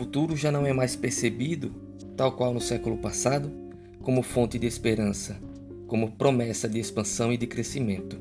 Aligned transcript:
futuro 0.00 0.34
já 0.34 0.50
não 0.50 0.64
é 0.64 0.72
mais 0.72 0.96
percebido, 0.96 1.74
tal 2.16 2.32
qual 2.32 2.54
no 2.54 2.60
século 2.60 2.96
passado, 2.96 3.52
como 4.00 4.22
fonte 4.22 4.58
de 4.58 4.66
esperança, 4.66 5.38
como 5.86 6.12
promessa 6.12 6.66
de 6.66 6.78
expansão 6.78 7.30
e 7.30 7.36
de 7.36 7.46
crescimento. 7.46 8.18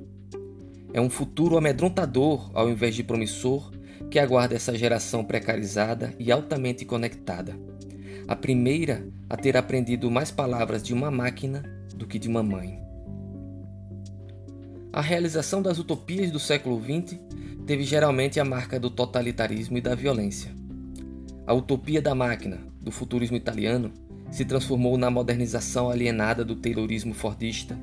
É 0.93 0.99
um 0.99 1.09
futuro 1.09 1.57
amedrontador 1.57 2.51
ao 2.53 2.69
invés 2.69 2.95
de 2.95 3.01
promissor 3.01 3.71
que 4.11 4.19
aguarda 4.19 4.55
essa 4.55 4.77
geração 4.77 5.23
precarizada 5.23 6.13
e 6.19 6.33
altamente 6.33 6.83
conectada. 6.83 7.57
A 8.27 8.35
primeira 8.35 9.07
a 9.29 9.37
ter 9.37 9.55
aprendido 9.55 10.11
mais 10.11 10.31
palavras 10.31 10.83
de 10.83 10.93
uma 10.93 11.09
máquina 11.09 11.63
do 11.95 12.05
que 12.05 12.19
de 12.19 12.27
uma 12.27 12.43
mãe. 12.43 12.77
A 14.91 14.99
realização 14.99 15.61
das 15.61 15.79
utopias 15.79 16.29
do 16.29 16.39
século 16.39 16.77
XX 16.77 17.17
teve 17.65 17.85
geralmente 17.85 18.37
a 18.37 18.43
marca 18.43 18.77
do 18.77 18.89
totalitarismo 18.89 19.77
e 19.77 19.81
da 19.81 19.95
violência. 19.95 20.58
A 21.49 21.53
utopia 21.55 21.99
da 21.99 22.13
máquina, 22.13 22.59
do 22.79 22.91
futurismo 22.91 23.35
italiano, 23.35 23.91
se 24.29 24.45
transformou 24.45 24.99
na 24.99 25.09
modernização 25.09 25.89
alienada 25.89 26.45
do 26.45 26.55
taylorismo 26.55 27.11
fordista, 27.11 27.75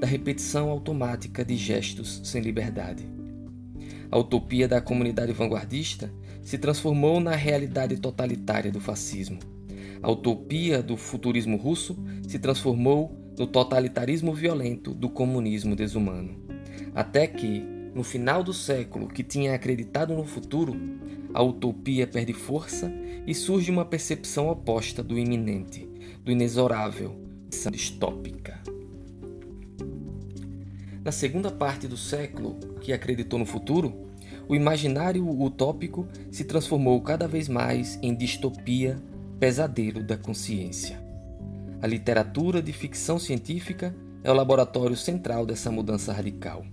da 0.00 0.08
repetição 0.08 0.70
automática 0.70 1.44
de 1.44 1.56
gestos 1.56 2.20
sem 2.24 2.42
liberdade. 2.42 3.08
A 4.10 4.18
utopia 4.18 4.66
da 4.66 4.80
comunidade 4.80 5.30
vanguardista 5.30 6.12
se 6.42 6.58
transformou 6.58 7.20
na 7.20 7.36
realidade 7.36 7.96
totalitária 7.96 8.72
do 8.72 8.80
fascismo. 8.80 9.38
A 10.02 10.10
utopia 10.10 10.82
do 10.82 10.96
futurismo 10.96 11.56
russo 11.56 11.96
se 12.26 12.40
transformou 12.40 13.16
no 13.38 13.46
totalitarismo 13.46 14.34
violento 14.34 14.92
do 14.92 15.08
comunismo 15.08 15.76
desumano. 15.76 16.42
Até 16.92 17.28
que, 17.28 17.60
no 17.94 18.02
final 18.02 18.42
do 18.42 18.52
século 18.52 19.06
que 19.06 19.22
tinha 19.22 19.54
acreditado 19.54 20.12
no 20.12 20.24
futuro, 20.24 20.76
a 21.34 21.42
utopia 21.42 22.06
perde 22.06 22.32
força 22.32 22.92
e 23.26 23.34
surge 23.34 23.70
uma 23.70 23.84
percepção 23.84 24.48
oposta 24.48 25.02
do 25.02 25.18
iminente, 25.18 25.88
do 26.24 26.30
inexorável, 26.30 27.16
distópica. 27.70 28.60
Na 31.04 31.10
segunda 31.10 31.50
parte 31.50 31.88
do 31.88 31.96
século, 31.96 32.56
que 32.80 32.92
acreditou 32.92 33.38
no 33.38 33.46
futuro, 33.46 34.06
o 34.48 34.54
imaginário 34.54 35.28
utópico 35.28 36.06
se 36.30 36.44
transformou 36.44 37.00
cada 37.00 37.26
vez 37.26 37.48
mais 37.48 37.98
em 38.02 38.14
distopia, 38.14 39.02
pesadelo 39.38 40.02
da 40.02 40.16
consciência. 40.16 41.02
A 41.80 41.86
literatura 41.86 42.62
de 42.62 42.72
ficção 42.72 43.18
científica 43.18 43.94
é 44.22 44.30
o 44.30 44.34
laboratório 44.34 44.96
central 44.96 45.44
dessa 45.44 45.70
mudança 45.70 46.12
radical. 46.12 46.64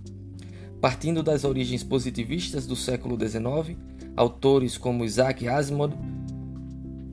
Partindo 0.80 1.22
das 1.22 1.44
origens 1.44 1.82
positivistas 1.82 2.66
do 2.66 2.76
século 2.76 3.18
XIX, 3.18 3.76
autores 4.20 4.76
como 4.76 5.02
Isaac 5.02 5.48
Asimov, 5.48 5.94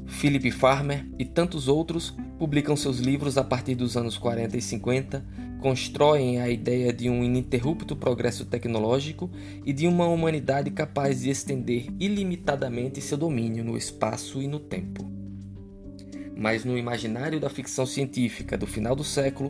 Philip 0.06 0.52
Farmer 0.52 1.08
e 1.18 1.24
tantos 1.24 1.70
outros 1.70 2.14
publicam 2.38 2.76
seus 2.76 3.00
livros 3.00 3.38
a 3.38 3.46
partir 3.46 3.76
dos 3.76 3.96
anos 3.96 4.18
40 4.18 4.58
e 4.58 4.62
50, 4.62 5.26
constroem 5.62 6.42
a 6.42 6.50
ideia 6.50 6.92
de 6.92 7.10
um 7.10 7.24
ininterrupto 7.24 7.96
progresso 7.96 8.44
tecnológico 8.44 9.32
e 9.66 9.72
de 9.72 9.88
uma 9.88 10.06
humanidade 10.06 10.70
capaz 10.70 11.22
de 11.22 11.30
estender 11.30 11.88
ilimitadamente 11.98 13.00
seu 13.00 13.18
domínio 13.18 13.64
no 13.64 13.78
espaço 13.78 14.42
e 14.42 14.48
no 14.48 14.60
tempo. 14.60 15.10
Mas 16.36 16.66
no 16.66 16.78
imaginário 16.78 17.40
da 17.40 17.50
ficção 17.50 17.86
científica 17.86 18.58
do 18.58 18.68
final 18.68 18.98
do 18.98 19.04
século, 19.04 19.50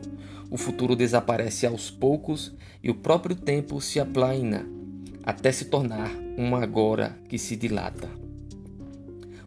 o 0.52 0.58
futuro 0.58 0.96
desaparece 0.96 1.66
aos 1.66 1.90
poucos 1.90 2.56
e 2.84 2.92
o 2.92 2.96
próprio 2.96 3.36
tempo 3.36 3.82
se 3.82 4.00
aplaina 4.00 4.77
até 5.28 5.52
se 5.52 5.66
tornar 5.66 6.10
um 6.38 6.56
agora 6.56 7.20
que 7.28 7.38
se 7.38 7.58
dilata. 7.58 8.10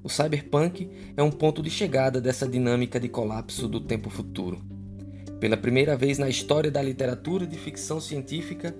O 0.04 0.10
cyberpunk 0.10 0.90
é 1.16 1.22
um 1.22 1.30
ponto 1.30 1.62
de 1.62 1.70
chegada 1.70 2.20
dessa 2.20 2.46
dinâmica 2.46 3.00
de 3.00 3.08
colapso 3.08 3.66
do 3.66 3.80
tempo 3.80 4.10
futuro. 4.10 4.60
Pela 5.40 5.56
primeira 5.56 5.96
vez 5.96 6.18
na 6.18 6.28
história 6.28 6.70
da 6.70 6.82
literatura 6.82 7.46
de 7.46 7.56
ficção 7.56 7.98
científica, 7.98 8.76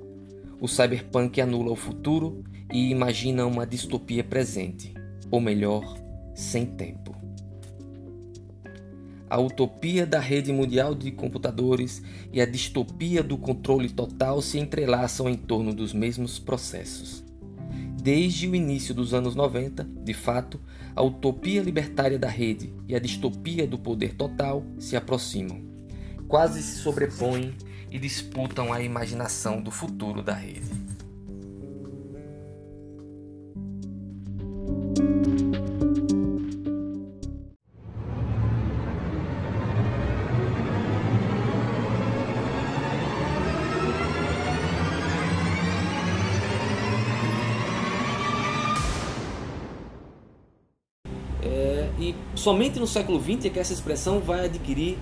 o 0.61 0.69
cyberpunk 0.69 1.41
anula 1.41 1.73
o 1.73 1.77
futuro 1.77 2.45
e 2.71 2.91
imagina 2.91 3.47
uma 3.47 3.67
distopia 3.67 4.23
presente, 4.23 4.93
ou 5.31 5.41
melhor, 5.41 5.97
sem 6.35 6.67
tempo. 6.67 7.10
A 9.31 9.39
utopia 9.39 10.05
da 10.05 10.19
rede 10.19 10.53
mundial 10.53 10.93
de 10.93 11.13
computadores 11.13 12.03
e 12.33 12.41
a 12.41 12.45
distopia 12.45 13.23
do 13.23 13.39
controle 13.39 13.89
total 13.89 14.43
se 14.43 14.59
entrelaçam 14.59 15.29
em 15.29 15.37
torno 15.37 15.73
dos 15.73 15.95
mesmos 15.95 16.41
processos. 16.41 17.23
Desde 18.03 18.49
o 18.49 18.57
início 18.57 18.93
dos 18.93 19.15
anos 19.15 19.37
90, 19.37 19.85
de 19.85 20.13
fato, 20.13 20.61
a 20.97 21.03
utopia 21.03 21.63
libertária 21.63 22.19
da 22.19 22.29
rede 22.29 22.75
e 22.89 22.97
a 22.97 22.99
distopia 22.99 23.69
do 23.69 23.79
poder 23.79 24.15
total 24.15 24.65
se 24.81 24.97
aproximam, 24.97 25.63
quase 26.27 26.61
se 26.61 26.79
sobrepõem 26.79 27.55
e 27.89 28.01
disputam 28.01 28.73
a 28.73 28.83
imaginação 28.83 29.63
do 29.63 29.71
futuro 29.71 30.25
da 30.25 30.35
rede. 30.35 30.71
Somente 52.41 52.81
no 52.81 52.87
século 52.87 53.21
XX 53.21 53.45
é 53.45 53.51
que 53.51 53.59
essa 53.59 53.75
expressão 53.75 54.19
vai 54.19 54.47
adquirir 54.47 54.97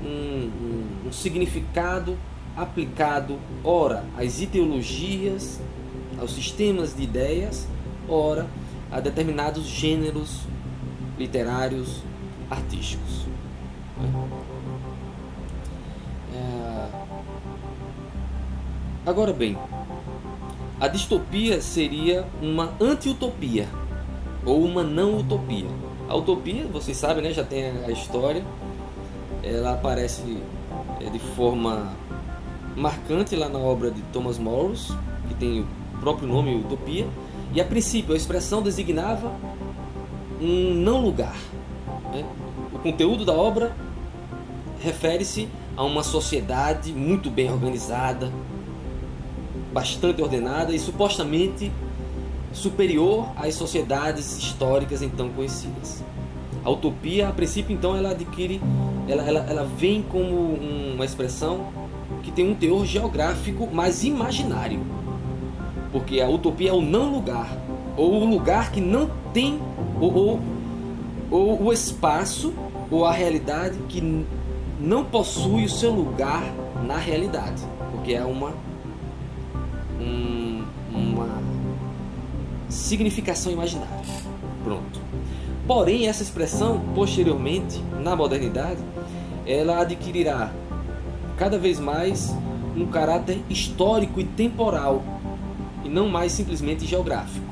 um, 0.00 0.06
um, 0.06 1.08
um 1.08 1.12
significado 1.12 2.16
aplicado, 2.56 3.36
ora, 3.64 4.04
às 4.16 4.40
ideologias, 4.40 5.60
aos 6.20 6.32
sistemas 6.32 6.94
de 6.94 7.02
ideias, 7.02 7.66
ora, 8.08 8.46
a 8.92 9.00
determinados 9.00 9.64
gêneros 9.64 10.42
literários, 11.18 12.00
artísticos. 12.48 13.26
É... 16.32 16.88
Agora 19.04 19.32
bem, 19.32 19.58
a 20.78 20.86
distopia 20.86 21.60
seria 21.60 22.24
uma 22.40 22.72
anti-utopia 22.80 23.68
ou 24.46 24.64
uma 24.64 24.84
não-utopia. 24.84 25.66
A 26.14 26.16
utopia, 26.16 26.64
vocês 26.72 26.96
sabem, 26.96 27.24
né, 27.24 27.32
já 27.32 27.42
tem 27.42 27.64
a 27.64 27.90
história. 27.90 28.44
Ela 29.42 29.72
aparece 29.72 30.38
é, 31.00 31.10
de 31.10 31.18
forma 31.18 31.92
marcante 32.76 33.34
lá 33.34 33.48
na 33.48 33.58
obra 33.58 33.90
de 33.90 34.00
Thomas 34.12 34.38
Morris, 34.38 34.92
que 35.26 35.34
tem 35.34 35.62
o 35.62 35.66
próprio 35.98 36.28
nome 36.28 36.54
Utopia. 36.54 37.04
E 37.52 37.60
a 37.60 37.64
princípio 37.64 38.14
a 38.14 38.16
expressão 38.16 38.62
designava 38.62 39.32
um 40.40 40.72
não 40.72 41.00
lugar. 41.00 41.34
Né? 42.12 42.24
O 42.72 42.78
conteúdo 42.78 43.24
da 43.24 43.32
obra 43.32 43.74
refere-se 44.80 45.48
a 45.76 45.82
uma 45.82 46.04
sociedade 46.04 46.92
muito 46.92 47.28
bem 47.28 47.50
organizada, 47.50 48.30
bastante 49.72 50.22
ordenada 50.22 50.72
e 50.72 50.78
supostamente 50.78 51.72
superior 52.54 53.28
às 53.36 53.54
sociedades 53.54 54.38
históricas 54.38 55.02
então 55.02 55.28
conhecidas. 55.28 56.02
A 56.64 56.70
utopia, 56.70 57.28
a 57.28 57.32
princípio, 57.32 57.74
então, 57.74 57.94
ela 57.94 58.12
adquire, 58.12 58.58
ela, 59.06 59.22
ela, 59.22 59.40
ela 59.40 59.64
vem 59.64 60.00
como 60.00 60.54
uma 60.94 61.04
expressão 61.04 61.66
que 62.22 62.32
tem 62.32 62.48
um 62.48 62.54
teor 62.54 62.86
geográfico 62.86 63.68
mais 63.70 64.02
imaginário. 64.02 64.80
Porque 65.92 66.22
a 66.22 66.28
utopia 66.28 66.70
é 66.70 66.72
o 66.72 66.80
não 66.80 67.12
lugar, 67.12 67.54
ou 67.98 68.22
o 68.22 68.24
lugar 68.24 68.72
que 68.72 68.80
não 68.80 69.10
tem, 69.34 69.60
ou, 70.00 70.14
ou, 70.14 70.40
ou 71.30 71.62
o 71.64 71.72
espaço, 71.72 72.54
ou 72.90 73.04
a 73.04 73.12
realidade 73.12 73.76
que 73.88 74.24
não 74.80 75.04
possui 75.04 75.64
o 75.64 75.68
seu 75.68 75.90
lugar 75.90 76.42
na 76.82 76.96
realidade. 76.96 77.62
Porque 77.90 78.14
é 78.14 78.24
uma, 78.24 78.54
significação 82.74 83.52
imaginária. 83.52 84.04
Pronto. 84.62 85.00
Porém, 85.66 86.08
essa 86.08 86.22
expressão, 86.22 86.82
posteriormente, 86.94 87.82
na 88.02 88.14
modernidade, 88.14 88.80
ela 89.46 89.80
adquirirá 89.80 90.52
cada 91.36 91.58
vez 91.58 91.80
mais 91.80 92.34
um 92.76 92.86
caráter 92.86 93.40
histórico 93.48 94.20
e 94.20 94.24
temporal, 94.24 95.02
e 95.84 95.88
não 95.88 96.08
mais 96.08 96.32
simplesmente 96.32 96.86
geográfico. 96.86 97.46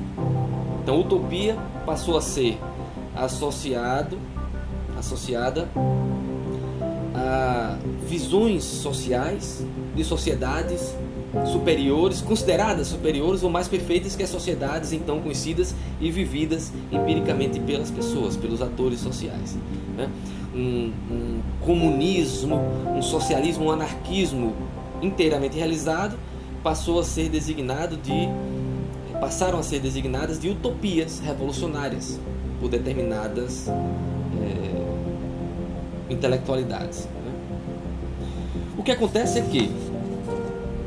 Então, 0.81 0.99
utopia 0.99 1.57
passou 1.85 2.17
a 2.17 2.21
ser 2.21 2.59
associado, 3.15 4.19
associada 4.97 5.67
a, 7.15 7.75
a 7.75 7.77
visões 8.05 8.63
sociais 8.63 9.65
de 9.95 10.03
sociedades 10.03 10.95
superiores, 11.51 12.21
consideradas 12.21 12.87
superiores 12.87 13.43
ou 13.43 13.49
mais 13.49 13.67
perfeitas 13.67 14.15
que 14.15 14.21
as 14.23 14.29
sociedades 14.29 14.93
então 14.93 15.19
conhecidas 15.19 15.73
e 15.99 16.11
vividas 16.11 16.71
empiricamente 16.91 17.59
pelas 17.59 17.89
pessoas, 17.89 18.37
pelos 18.37 18.61
atores 18.61 18.99
sociais. 18.99 19.57
Né? 19.97 20.09
Um, 20.53 20.91
um 21.09 21.41
comunismo, 21.65 22.55
um 22.95 23.01
socialismo, 23.01 23.65
um 23.65 23.71
anarquismo 23.71 24.53
inteiramente 25.01 25.57
realizado 25.57 26.15
passou 26.61 26.99
a 26.99 27.03
ser 27.03 27.29
designado 27.29 27.97
de 27.97 28.29
passaram 29.19 29.57
a 29.57 29.63
ser 29.63 29.79
designadas 29.79 30.39
de 30.39 30.49
utopias 30.49 31.19
revolucionárias 31.19 32.19
por 32.59 32.69
determinadas 32.69 33.69
é, 33.69 33.73
intelectualidades. 36.13 37.05
Né? 37.05 37.31
O 38.77 38.83
que 38.83 38.91
acontece 38.91 39.39
é 39.39 39.41
que 39.41 39.71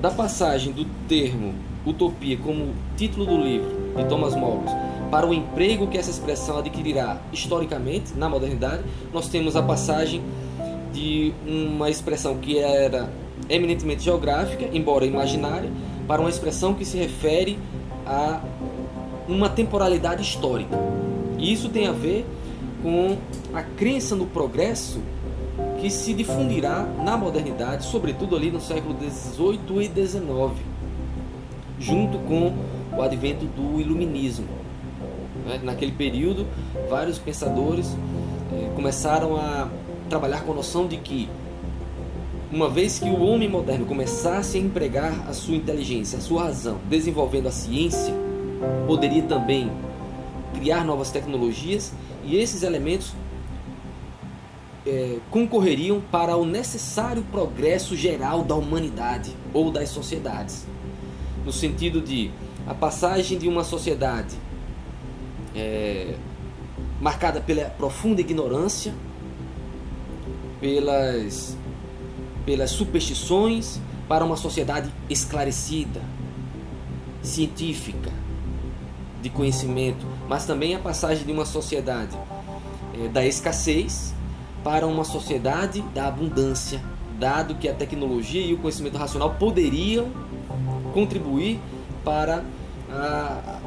da 0.01 0.11
passagem 0.11 0.73
do 0.73 0.85
termo 1.09 1.55
utopia 1.85 2.37
como 2.37 2.75
título 2.97 3.27
do 3.27 3.37
livro 3.37 3.71
de 3.97 4.05
Thomas 4.05 4.35
Malthus 4.35 4.73
para 5.11 5.27
o 5.27 5.33
emprego 5.33 5.87
que 5.87 5.97
essa 5.97 6.11
expressão 6.11 6.59
adquirirá 6.59 7.21
historicamente 7.33 8.13
na 8.17 8.29
modernidade, 8.29 8.83
nós 9.13 9.29
temos 9.29 9.57
a 9.57 9.63
passagem 9.63 10.23
de 10.93 11.33
uma 11.47 11.89
expressão 11.89 12.39
que 12.39 12.59
era 12.59 13.11
eminentemente 13.49 14.03
geográfica, 14.03 14.69
embora 14.73 15.05
imaginária, 15.05 15.71
para 16.09 16.21
uma 16.21 16.31
expressão 16.31 16.75
que 16.75 16.85
se 16.85 16.97
refere 16.97 17.59
a 18.05 18.41
uma 19.29 19.49
temporalidade 19.49 20.23
histórica. 20.23 20.77
E 21.39 21.53
isso 21.53 21.69
tem 21.69 21.87
a 21.87 21.93
ver 21.93 22.27
com 22.83 23.17
a 23.55 23.63
crença 23.63 24.17
no 24.17 24.27
progresso 24.27 25.01
que 25.81 25.90
se 25.90 26.14
difundirá 26.14 26.82
na 27.02 27.17
modernidade, 27.17 27.84
sobretudo 27.84 28.37
ali 28.37 28.50
no 28.50 28.61
século 28.61 28.96
XVIII 28.99 29.61
e 29.81 30.06
XIX, 30.06 30.23
junto 31.78 32.19
com 32.19 32.55
o 32.96 33.02
advento 33.02 33.44
do 33.46 33.81
iluminismo. 33.81 34.46
Né? 35.46 35.61
Naquele 35.62 35.93
período, 35.93 36.46
vários 36.88 37.19
pensadores 37.19 37.96
eh, 38.52 38.70
começaram 38.75 39.37
a 39.37 39.69
trabalhar 40.08 40.43
com 40.43 40.52
a 40.52 40.55
noção 40.56 40.87
de 40.87 40.96
que 40.96 41.28
uma 42.50 42.69
vez 42.69 42.99
que 42.99 43.08
o 43.08 43.23
homem 43.23 43.49
moderno 43.49 43.84
começasse 43.84 44.56
a 44.56 44.61
empregar 44.61 45.28
a 45.28 45.32
sua 45.32 45.56
inteligência, 45.56 46.19
a 46.19 46.20
sua 46.20 46.44
razão, 46.44 46.78
desenvolvendo 46.88 47.49
a 47.49 47.50
ciência, 47.50 48.14
poderia 48.87 49.23
também 49.23 49.70
criar 50.55 50.84
novas 50.84 51.11
tecnologias 51.11 51.93
e 52.25 52.37
esses 52.37 52.62
elementos 52.62 53.12
é, 54.87 55.19
concorreriam 55.31 56.00
para 56.00 56.37
o 56.37 56.47
necessário 56.47 57.23
progresso 57.31 57.97
geral 57.97 58.44
da 58.44 58.55
humanidade 58.55 59.35
ou 59.53 59.71
das 59.71 59.88
sociedades. 59.88 60.67
No 61.44 61.53
sentido 61.53 62.00
de 62.00 62.31
a 62.67 62.75
passagem 62.75 63.38
de 63.38 63.49
uma 63.49 63.65
sociedade 63.65 64.37
é, 65.55 66.15
marcada 67.00 67.41
pela 67.41 67.65
profunda 67.71 68.21
ignorância, 68.21 68.94
pelas 70.61 71.56
pelas 72.44 72.71
superstições 72.71 73.81
para 74.09 74.25
uma 74.25 74.37
sociedade 74.37 74.88
esclarecida, 75.11 76.00
científica, 77.21 78.12
de 79.21 79.29
conhecimento, 79.29 80.06
mas 80.29 80.47
também 80.47 80.77
a 80.77 80.79
passagem 80.79 81.27
de 81.27 81.33
uma 81.33 81.44
sociedade 81.44 82.17
é, 82.94 83.09
da 83.09 83.27
escassez 83.27 84.15
para 84.67 84.85
uma 84.85 85.05
sociedade 85.05 85.81
da 85.95 86.09
abundância, 86.09 86.83
dado 87.21 87.55
que 87.55 87.69
a 87.69 87.73
tecnologia 87.73 88.45
e 88.45 88.53
o 88.53 88.59
conhecimento 88.59 88.99
racional 88.99 89.37
poderiam 89.39 90.09
contribuir 90.93 91.61
para, 92.05 92.43
a, 92.91 93.61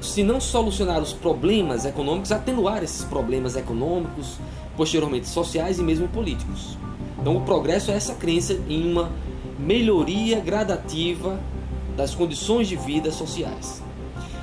se 0.00 0.24
não 0.24 0.40
solucionar 0.40 1.00
os 1.00 1.12
problemas 1.12 1.84
econômicos, 1.84 2.32
atenuar 2.32 2.82
esses 2.82 3.04
problemas 3.04 3.54
econômicos, 3.54 4.40
posteriormente 4.76 5.28
sociais 5.28 5.78
e 5.78 5.84
mesmo 5.84 6.08
políticos. 6.08 6.76
Então, 7.20 7.36
o 7.36 7.42
progresso 7.42 7.92
é 7.92 7.94
essa 7.94 8.16
crença 8.16 8.58
em 8.68 8.90
uma 8.90 9.12
melhoria 9.56 10.40
gradativa 10.40 11.38
das 11.96 12.12
condições 12.12 12.66
de 12.66 12.74
vida 12.74 13.12
sociais. 13.12 13.80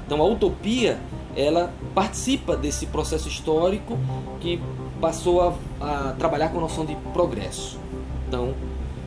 Então, 0.05 0.21
a 0.21 0.25
utopia 0.25 0.97
ela 1.35 1.73
participa 1.93 2.55
desse 2.55 2.85
processo 2.85 3.27
histórico 3.27 3.99
que 4.39 4.61
passou 4.99 5.41
a, 5.41 5.53
a 5.81 6.13
trabalhar 6.13 6.49
com 6.49 6.57
a 6.57 6.61
noção 6.61 6.85
de 6.85 6.95
progresso. 7.13 7.79
Então, 8.27 8.53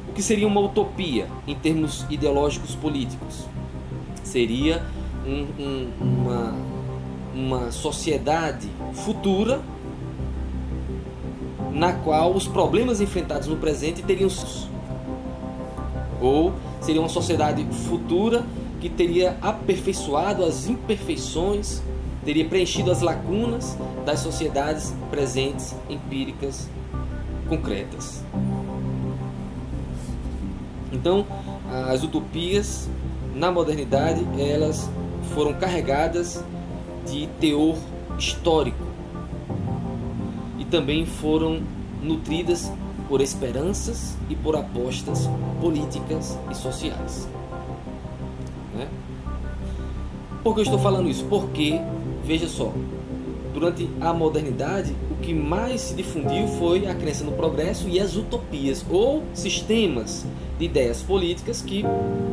o 0.08 0.12
que 0.12 0.22
seria 0.22 0.46
uma 0.46 0.60
utopia 0.60 1.26
em 1.46 1.54
termos 1.54 2.06
ideológicos 2.10 2.74
políticos? 2.74 3.46
Seria 4.22 4.82
um, 5.26 5.46
um, 5.62 5.90
uma, 6.00 6.54
uma 7.34 7.72
sociedade 7.72 8.68
futura 8.92 9.60
na 11.72 11.92
qual 11.92 12.34
os 12.34 12.46
problemas 12.48 13.00
enfrentados 13.00 13.46
no 13.46 13.56
presente 13.56 14.02
teriam 14.02 14.28
ou 16.20 16.52
seria 16.80 17.00
uma 17.00 17.08
sociedade 17.08 17.64
futura 17.88 18.44
que 18.80 18.88
teria 18.88 19.36
aperfeiçoado 19.40 20.44
as 20.44 20.68
imperfeições, 20.68 21.82
teria 22.24 22.44
preenchido 22.44 22.90
as 22.90 23.00
lacunas 23.00 23.76
das 24.08 24.20
sociedades 24.20 24.94
presentes, 25.10 25.76
empíricas, 25.86 26.66
concretas. 27.46 28.24
Então, 30.90 31.26
as 31.90 32.02
utopias 32.02 32.88
na 33.34 33.52
modernidade, 33.52 34.26
elas 34.40 34.88
foram 35.34 35.52
carregadas 35.52 36.42
de 37.06 37.26
teor 37.38 37.76
histórico 38.18 38.88
também 40.70 41.06
foram 41.06 41.62
nutridas 42.02 42.70
por 43.08 43.20
esperanças 43.20 44.16
e 44.28 44.36
por 44.36 44.54
apostas 44.54 45.28
políticas 45.60 46.38
e 46.50 46.54
sociais. 46.54 47.28
Né? 48.74 48.88
Por 50.42 50.54
que 50.54 50.60
eu 50.60 50.64
estou 50.64 50.78
falando 50.78 51.08
isso? 51.08 51.24
Porque, 51.24 51.80
veja 52.22 52.48
só, 52.48 52.72
durante 53.58 53.90
a 54.00 54.12
modernidade, 54.12 54.94
o 55.10 55.16
que 55.16 55.34
mais 55.34 55.80
se 55.80 55.94
difundiu 55.94 56.46
foi 56.46 56.86
a 56.86 56.94
crença 56.94 57.24
no 57.24 57.32
progresso 57.32 57.88
e 57.88 57.98
as 57.98 58.14
utopias, 58.14 58.84
ou 58.88 59.24
sistemas 59.34 60.24
de 60.58 60.66
ideias 60.66 61.02
políticas 61.02 61.60
que 61.60 61.84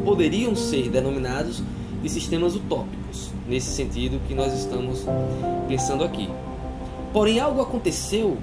poderiam 0.04 0.56
ser 0.56 0.88
denominados 0.90 1.64
de 2.04 2.10
sistemas 2.10 2.56
utópicos, 2.56 3.32
nesse 3.48 3.72
sentido 3.72 4.22
que 4.28 4.36
nós 4.36 4.54
estamos 4.54 5.04
pensando 5.68 6.04
aqui. 6.04 6.30
Porém, 7.12 7.40
algo 7.40 7.60
aconteceu. 7.60 8.38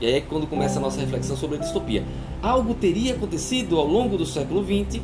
E 0.00 0.06
aí 0.06 0.14
é 0.14 0.20
quando 0.20 0.48
começa 0.48 0.80
a 0.80 0.82
nossa 0.82 1.00
reflexão 1.00 1.36
sobre 1.36 1.58
a 1.58 1.60
distopia. 1.60 2.02
Algo 2.42 2.74
teria 2.74 3.14
acontecido 3.14 3.78
ao 3.78 3.86
longo 3.86 4.18
do 4.18 4.26
século 4.26 4.64
XX 4.64 5.00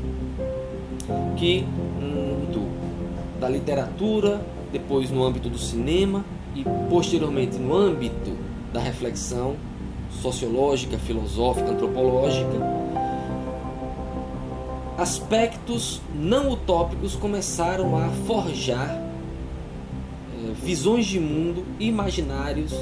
que, 1.37 1.65
muito 2.01 2.69
da 3.39 3.49
literatura, 3.49 4.41
depois 4.73 5.11
no 5.11 5.25
âmbito 5.25 5.49
do 5.49 5.59
cinema 5.59 6.25
e 6.55 6.65
posteriormente 6.89 7.59
no 7.59 7.75
âmbito 7.75 8.37
da 8.73 8.81
reflexão 8.81 9.57
sociológica, 10.21 10.99
filosófica, 10.99 11.71
antropológica, 11.71 12.81
aspectos 14.99 16.01
não 16.15 16.51
utópicos 16.51 17.15
começaram 17.15 17.97
a 17.97 18.09
forjar 18.27 19.01
visões 20.63 21.07
de 21.07 21.19
mundo 21.19 21.65
imaginários 21.79 22.73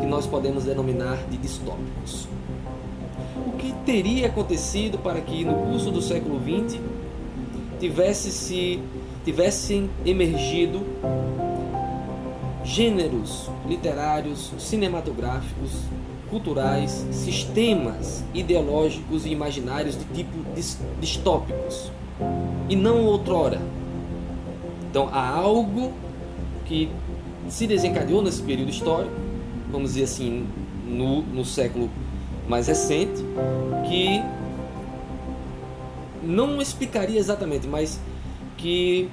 que 0.00 0.06
nós 0.06 0.26
podemos 0.26 0.64
denominar 0.64 1.16
de 1.30 1.36
distópicos. 1.36 2.26
O 3.46 3.52
que 3.52 3.72
teria 3.84 4.26
acontecido 4.26 4.98
para 4.98 5.20
que 5.20 5.44
no 5.44 5.54
curso 5.54 5.90
do 5.90 6.02
século 6.02 6.40
XX 6.40 6.80
tivesse 7.78 8.30
se 8.30 8.80
tivessem 9.24 9.90
emergido 10.04 10.84
gêneros 12.64 13.48
literários, 13.66 14.52
cinematográficos, 14.58 15.72
culturais, 16.28 17.06
sistemas 17.12 18.24
ideológicos 18.34 19.24
e 19.24 19.30
imaginários 19.30 19.96
de 19.96 20.04
tipo 20.06 20.36
distópicos 21.00 21.90
e 22.68 22.74
não 22.74 23.04
outrora. 23.04 23.60
Então 24.90 25.08
há 25.12 25.28
algo 25.28 25.92
que 26.64 26.90
se 27.48 27.66
desencadeou 27.66 28.22
nesse 28.22 28.42
período 28.42 28.70
histórico, 28.70 29.14
vamos 29.70 29.90
dizer 29.90 30.04
assim, 30.04 30.46
no, 30.86 31.22
no 31.22 31.44
século 31.44 31.90
mais 32.48 32.66
recente, 32.66 33.22
que 33.88 34.22
não 36.22 36.60
explicaria 36.60 37.18
exatamente, 37.18 37.66
mas 37.66 38.00
que 38.56 39.08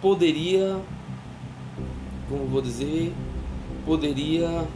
poderia, 0.00 0.76
como 2.28 2.46
vou 2.46 2.60
dizer, 2.60 3.12
poderia 3.84 4.66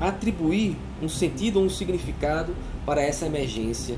atribuir 0.00 0.76
um 1.02 1.08
sentido 1.08 1.58
ou 1.58 1.64
um 1.64 1.70
significado 1.70 2.54
para 2.84 3.02
essa 3.02 3.26
emergência 3.26 3.96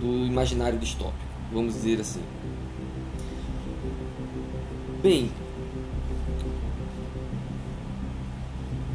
do 0.00 0.26
imaginário 0.26 0.78
distópico, 0.78 1.18
vamos 1.52 1.74
dizer 1.74 2.00
assim. 2.00 2.20
Bem, 5.02 5.30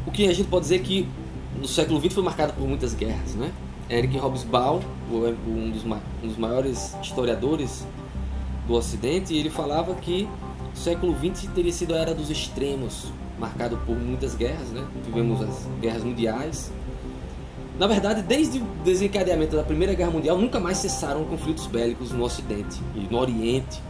o 0.06 0.10
que 0.10 0.28
a 0.28 0.32
gente 0.32 0.48
pode 0.48 0.62
dizer 0.62 0.76
é 0.76 0.78
que 0.78 1.08
no 1.60 1.66
século 1.66 2.00
XX 2.00 2.12
foi 2.12 2.22
marcado 2.22 2.52
por 2.52 2.66
muitas 2.66 2.94
guerras, 2.94 3.34
né? 3.34 3.52
Eric 3.88 4.16
Hobsbawm, 4.18 4.80
um 5.10 5.70
dos, 5.70 5.84
um 5.84 6.28
dos 6.28 6.36
maiores 6.36 6.96
historiadores 7.02 7.86
do 8.66 8.74
Ocidente, 8.74 9.34
ele 9.34 9.50
falava 9.50 9.94
que 9.94 10.28
o 10.74 10.76
século 10.76 11.16
XX 11.16 11.48
teria 11.54 11.72
sido 11.72 11.94
a 11.94 11.98
era 11.98 12.14
dos 12.14 12.30
extremos, 12.30 13.12
marcado 13.38 13.76
por 13.86 13.96
muitas 13.96 14.34
guerras, 14.34 14.68
né? 14.70 14.84
Tivemos 15.04 15.40
as 15.40 15.66
guerras 15.80 16.02
mundiais. 16.02 16.72
Na 17.78 17.86
verdade, 17.86 18.22
desde 18.22 18.58
o 18.58 18.64
desencadeamento 18.84 19.56
da 19.56 19.62
Primeira 19.62 19.94
Guerra 19.94 20.10
Mundial, 20.10 20.36
nunca 20.36 20.60
mais 20.60 20.78
cessaram 20.78 21.24
conflitos 21.24 21.66
bélicos 21.66 22.12
no 22.12 22.24
Ocidente 22.24 22.80
e 22.94 23.00
no 23.10 23.18
Oriente. 23.18 23.80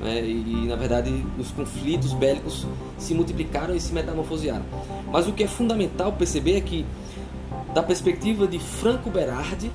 Né? 0.00 0.24
E, 0.24 0.66
na 0.66 0.76
verdade, 0.76 1.24
os 1.38 1.50
conflitos 1.50 2.12
bélicos 2.12 2.66
se 2.98 3.14
multiplicaram 3.14 3.74
e 3.74 3.80
se 3.80 3.92
metamorfosearam. 3.92 4.64
Mas 5.12 5.26
o 5.26 5.32
que 5.32 5.44
é 5.44 5.48
fundamental 5.48 6.12
perceber 6.12 6.56
é 6.56 6.60
que, 6.60 6.86
da 7.74 7.82
perspectiva 7.82 8.46
de 8.46 8.58
Franco 8.58 9.10
Berardi, 9.10 9.70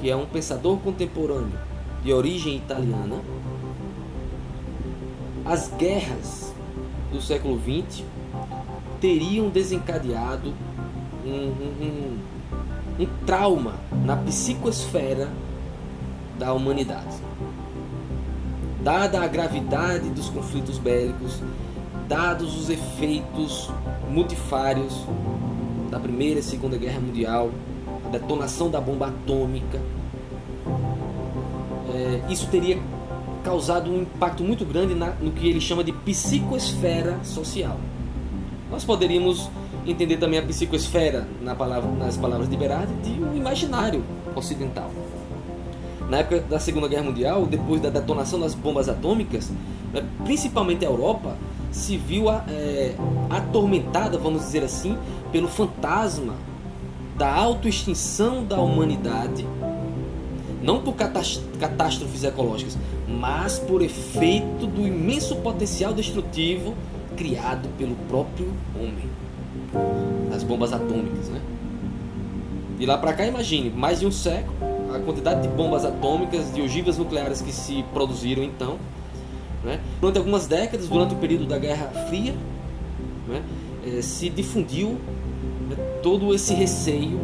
que 0.00 0.10
é 0.10 0.16
um 0.16 0.26
pensador 0.26 0.78
contemporâneo 0.78 1.58
de 2.02 2.12
origem 2.12 2.56
italiana, 2.56 3.20
as 5.44 5.68
guerras 5.76 6.54
do 7.12 7.20
século 7.20 7.60
XX 7.60 8.02
teriam 9.00 9.50
desencadeado 9.50 10.54
um, 11.24 11.30
um, 11.30 11.84
um, 11.84 12.18
um 13.00 13.06
trauma 13.26 13.74
na 14.04 14.16
psicosfera 14.16 15.28
da 16.38 16.52
humanidade. 16.52 17.16
Dada 18.82 19.22
a 19.22 19.26
gravidade 19.26 20.08
dos 20.10 20.28
conflitos 20.28 20.78
bélicos, 20.78 21.40
dados 22.08 22.56
os 22.58 22.70
efeitos 22.70 23.70
multifários 24.10 25.04
da 25.90 25.98
Primeira 25.98 26.40
e 26.40 26.42
Segunda 26.42 26.76
Guerra 26.76 27.00
Mundial, 27.00 27.50
a 28.06 28.08
detonação 28.08 28.70
da 28.70 28.80
bomba 28.80 29.08
atômica, 29.08 29.80
é, 31.94 32.32
isso 32.32 32.48
teria 32.48 32.78
causado 33.44 33.90
um 33.90 34.02
impacto 34.02 34.42
muito 34.42 34.64
grande 34.64 34.94
na, 34.94 35.10
no 35.20 35.30
que 35.30 35.46
ele 35.46 35.60
chama 35.60 35.84
de 35.84 35.92
psicosfera 35.92 37.20
social. 37.22 37.78
Nós 38.70 38.84
poderíamos 38.84 39.50
entender 39.86 40.16
também 40.16 40.38
a 40.38 40.42
psicosfera 40.42 41.28
na 41.42 41.54
palavra, 41.54 41.90
nas 41.92 42.16
palavras 42.16 42.48
de 42.48 42.56
Berardi 42.56 42.92
de 43.02 43.22
um 43.22 43.36
imaginário 43.36 44.02
ocidental. 44.34 44.90
Na 46.08 46.18
época 46.18 46.40
da 46.40 46.58
Segunda 46.58 46.88
Guerra 46.88 47.04
Mundial, 47.04 47.46
depois 47.46 47.80
da 47.80 47.90
detonação 47.90 48.40
das 48.40 48.54
bombas 48.54 48.88
atômicas, 48.88 49.50
né, 49.92 50.02
principalmente 50.24 50.84
a 50.84 50.88
Europa 50.88 51.36
se 51.70 51.96
viu 51.98 52.30
é, 52.30 52.94
atormentada, 53.28 54.16
vamos 54.16 54.42
dizer 54.42 54.64
assim, 54.64 54.96
pelo 55.30 55.48
fantasma 55.48 56.34
da 57.16 57.32
autoextinção 57.32 58.44
da 58.44 58.60
humanidade 58.60 59.46
não 60.64 60.80
por 60.80 60.94
catástrofes 60.94 62.24
ecológicas, 62.24 62.78
mas 63.24 63.58
por 63.58 63.80
efeito 63.80 64.66
do 64.66 64.86
imenso 64.86 65.36
potencial 65.36 65.94
destrutivo 65.94 66.74
criado 67.16 67.70
pelo 67.78 67.96
próprio 68.06 68.52
homem. 68.76 69.08
As 70.30 70.42
bombas 70.42 70.74
atômicas, 70.74 71.30
né? 71.30 71.40
De 72.78 72.84
lá 72.84 72.98
para 72.98 73.14
cá, 73.14 73.24
imagine, 73.24 73.70
mais 73.70 74.00
de 74.00 74.06
um 74.06 74.12
século, 74.12 74.54
a 74.94 74.98
quantidade 74.98 75.40
de 75.40 75.48
bombas 75.48 75.86
atômicas, 75.86 76.52
de 76.52 76.60
ogivas 76.60 76.98
nucleares 76.98 77.40
que 77.40 77.50
se 77.50 77.82
produziram 77.94 78.42
então. 78.42 78.76
Né? 79.64 79.80
Durante 80.02 80.18
algumas 80.18 80.46
décadas, 80.46 80.86
durante 80.86 81.14
o 81.14 81.16
período 81.16 81.46
da 81.46 81.58
Guerra 81.58 81.86
Fria, 82.10 82.34
né? 83.26 83.42
eh, 83.86 84.02
se 84.02 84.28
difundiu 84.28 84.98
né, 85.70 85.76
todo 86.02 86.34
esse 86.34 86.52
receio 86.52 87.18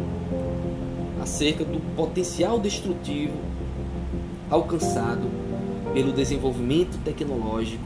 acerca 1.21 1.63
do 1.63 1.79
potencial 1.95 2.59
destrutivo 2.59 3.37
alcançado 4.49 5.40
pelo 5.93 6.11
desenvolvimento 6.11 6.97
tecnológico 7.03 7.83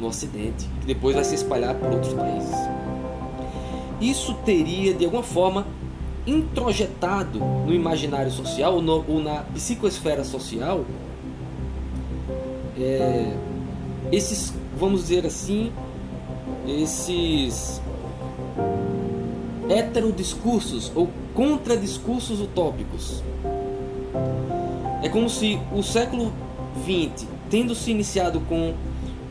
no 0.00 0.08
Ocidente, 0.08 0.68
que 0.80 0.86
depois 0.86 1.14
vai 1.14 1.24
se 1.24 1.34
espalhar 1.34 1.74
por 1.74 1.90
outros 1.90 2.12
países. 2.12 2.54
Isso 4.00 4.34
teria, 4.44 4.92
de 4.92 5.04
alguma 5.04 5.22
forma, 5.22 5.66
introjetado 6.26 7.38
no 7.38 7.72
imaginário 7.72 8.30
social 8.30 8.74
ou, 8.74 8.82
no, 8.82 9.04
ou 9.08 9.22
na 9.22 9.42
psicosfera 9.54 10.24
social 10.24 10.84
é, 12.78 13.32
esses, 14.10 14.52
vamos 14.76 15.02
dizer 15.02 15.26
assim, 15.26 15.72
esses 16.66 17.80
heterodiscursos 19.68 20.92
ou 20.94 21.08
contradiscursos 21.34 22.40
utópicos. 22.40 23.22
É 25.02 25.08
como 25.08 25.28
se 25.28 25.58
o 25.72 25.82
século 25.82 26.32
XX, 26.82 27.26
tendo 27.50 27.74
se 27.74 27.90
iniciado 27.90 28.40
com 28.40 28.74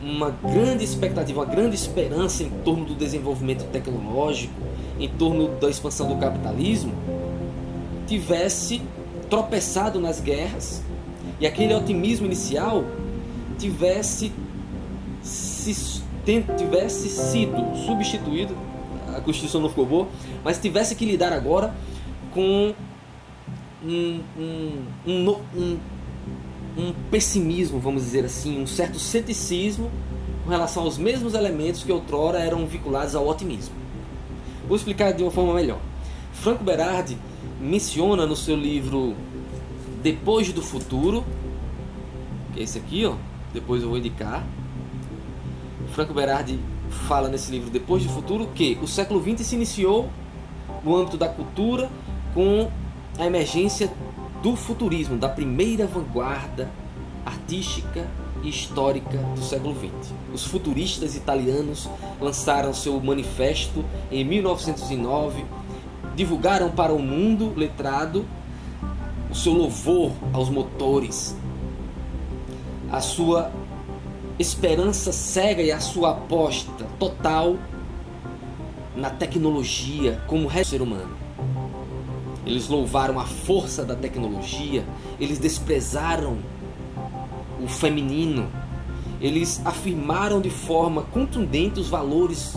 uma 0.02 0.30
grande 0.30 0.84
expectativa, 0.84 1.40
uma 1.40 1.46
grande 1.46 1.76
esperança 1.76 2.42
em 2.42 2.50
torno 2.64 2.84
do 2.84 2.94
desenvolvimento 2.94 3.64
tecnológico, 3.70 4.54
em 4.98 5.08
torno 5.08 5.48
da 5.60 5.70
expansão 5.70 6.08
do 6.08 6.16
capitalismo, 6.16 6.92
tivesse 8.06 8.82
tropeçado 9.30 10.00
nas 10.00 10.20
guerras 10.20 10.82
e 11.40 11.46
aquele 11.46 11.74
otimismo 11.74 12.26
inicial 12.26 12.84
tivesse, 13.58 14.32
se, 15.22 16.02
tivesse 16.56 17.08
sido 17.08 17.76
substituído 17.86 18.54
a 19.16 19.20
Constituição 19.20 19.60
não 19.60 19.68
ficou 19.68 19.86
boa, 19.86 20.08
mas 20.44 20.58
tivesse 20.58 20.94
que 20.94 21.04
lidar 21.04 21.32
agora 21.32 21.74
com 22.32 22.74
um, 23.84 24.20
um, 24.38 24.84
um, 25.06 25.36
um, 25.56 25.78
um 26.76 26.92
pessimismo, 27.10 27.78
vamos 27.78 28.02
dizer 28.02 28.24
assim, 28.24 28.60
um 28.60 28.66
certo 28.66 28.98
ceticismo 28.98 29.90
com 30.44 30.50
relação 30.50 30.84
aos 30.84 30.98
mesmos 30.98 31.34
elementos 31.34 31.82
que 31.82 31.92
outrora 31.92 32.38
eram 32.38 32.66
vinculados 32.66 33.14
ao 33.14 33.26
otimismo. 33.28 33.74
Vou 34.66 34.76
explicar 34.76 35.12
de 35.12 35.22
uma 35.22 35.30
forma 35.30 35.54
melhor. 35.54 35.78
Franco 36.32 36.64
Berardi 36.64 37.16
menciona 37.60 38.26
no 38.26 38.34
seu 38.34 38.56
livro 38.56 39.14
Depois 40.02 40.52
do 40.52 40.62
Futuro, 40.62 41.24
que 42.52 42.60
é 42.60 42.62
esse 42.62 42.78
aqui, 42.78 43.04
ó, 43.04 43.14
depois 43.52 43.82
eu 43.82 43.88
vou 43.88 43.98
indicar. 43.98 44.44
Franco 45.92 46.14
Berardi 46.14 46.58
fala 47.06 47.28
nesse 47.28 47.50
livro 47.50 47.70
Depois 47.70 48.02
do 48.02 48.08
Futuro 48.08 48.48
que 48.54 48.78
o 48.82 48.88
século 48.88 49.22
XX 49.22 49.46
se 49.46 49.54
iniciou 49.54 50.08
no 50.82 50.96
âmbito 50.96 51.16
da 51.16 51.28
cultura 51.28 51.90
com 52.34 52.70
a 53.18 53.26
emergência 53.26 53.92
do 54.42 54.56
futurismo, 54.56 55.16
da 55.16 55.28
primeira 55.28 55.86
vanguarda 55.86 56.68
artística 57.24 58.08
e 58.42 58.48
histórica 58.48 59.16
do 59.18 59.42
século 59.42 59.74
XX. 59.74 60.12
Os 60.34 60.44
futuristas 60.44 61.14
italianos 61.14 61.88
lançaram 62.20 62.74
seu 62.74 63.00
manifesto 63.00 63.84
em 64.10 64.24
1909, 64.24 65.44
divulgaram 66.16 66.70
para 66.70 66.92
o 66.92 66.98
mundo 66.98 67.52
letrado 67.56 68.26
o 69.30 69.34
seu 69.34 69.52
louvor 69.52 70.10
aos 70.32 70.50
motores, 70.50 71.36
a 72.90 73.00
sua 73.00 73.50
esperança 74.38 75.12
cega 75.12 75.62
e 75.62 75.70
a 75.70 75.78
sua 75.78 76.10
aposta 76.10 76.84
total 76.98 77.56
na 78.96 79.08
tecnologia 79.08 80.20
como 80.26 80.50
ser 80.64 80.82
humano. 80.82 81.21
Eles 82.44 82.68
louvaram 82.68 83.20
a 83.20 83.24
força 83.24 83.84
da 83.84 83.94
tecnologia, 83.94 84.84
eles 85.20 85.38
desprezaram 85.38 86.38
o 87.62 87.68
feminino, 87.68 88.48
eles 89.20 89.60
afirmaram 89.64 90.40
de 90.40 90.50
forma 90.50 91.02
contundente 91.02 91.78
os 91.78 91.88
valores 91.88 92.56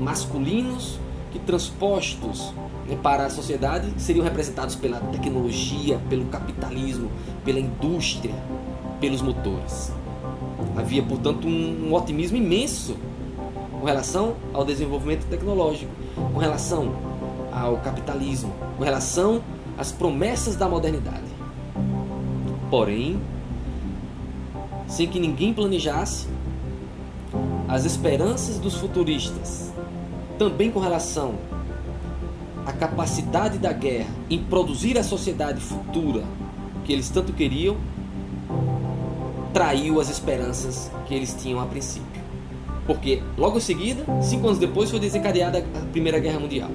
masculinos 0.00 0.98
que 1.30 1.38
transpostos 1.38 2.52
né, 2.88 2.98
para 3.00 3.26
a 3.26 3.30
sociedade 3.30 3.92
seriam 3.98 4.24
representados 4.24 4.74
pela 4.74 4.98
tecnologia, 4.98 6.00
pelo 6.08 6.26
capitalismo, 6.26 7.10
pela 7.44 7.60
indústria, 7.60 8.34
pelos 9.00 9.22
motores. 9.22 9.92
Havia, 10.76 11.02
portanto, 11.02 11.46
um, 11.46 11.88
um 11.88 11.94
otimismo 11.94 12.36
imenso 12.36 12.96
com 13.78 13.86
relação 13.86 14.34
ao 14.52 14.64
desenvolvimento 14.64 15.26
tecnológico, 15.26 15.90
com 16.32 16.38
relação 16.38 17.09
ao 17.52 17.78
capitalismo, 17.78 18.52
com 18.76 18.84
relação 18.84 19.42
às 19.76 19.92
promessas 19.92 20.56
da 20.56 20.68
modernidade. 20.68 21.30
Porém, 22.70 23.20
sem 24.86 25.08
que 25.08 25.18
ninguém 25.18 25.52
planejasse, 25.52 26.28
as 27.68 27.84
esperanças 27.84 28.58
dos 28.58 28.74
futuristas, 28.74 29.72
também 30.38 30.70
com 30.70 30.80
relação 30.80 31.34
a 32.66 32.72
capacidade 32.72 33.58
da 33.58 33.72
guerra 33.72 34.10
em 34.28 34.42
produzir 34.44 34.98
a 34.98 35.02
sociedade 35.02 35.60
futura 35.60 36.22
que 36.84 36.92
eles 36.92 37.08
tanto 37.10 37.32
queriam 37.32 37.76
traiu 39.52 40.00
as 40.00 40.08
esperanças 40.08 40.90
que 41.06 41.14
eles 41.14 41.34
tinham 41.34 41.60
a 41.60 41.66
princípio. 41.66 42.20
Porque 42.86 43.22
logo 43.36 43.58
em 43.58 43.60
seguida, 43.60 44.04
cinco 44.22 44.46
anos 44.46 44.58
depois, 44.58 44.90
foi 44.90 45.00
desencadeada 45.00 45.58
a 45.58 45.86
Primeira 45.92 46.18
Guerra 46.18 46.40
Mundial. 46.40 46.70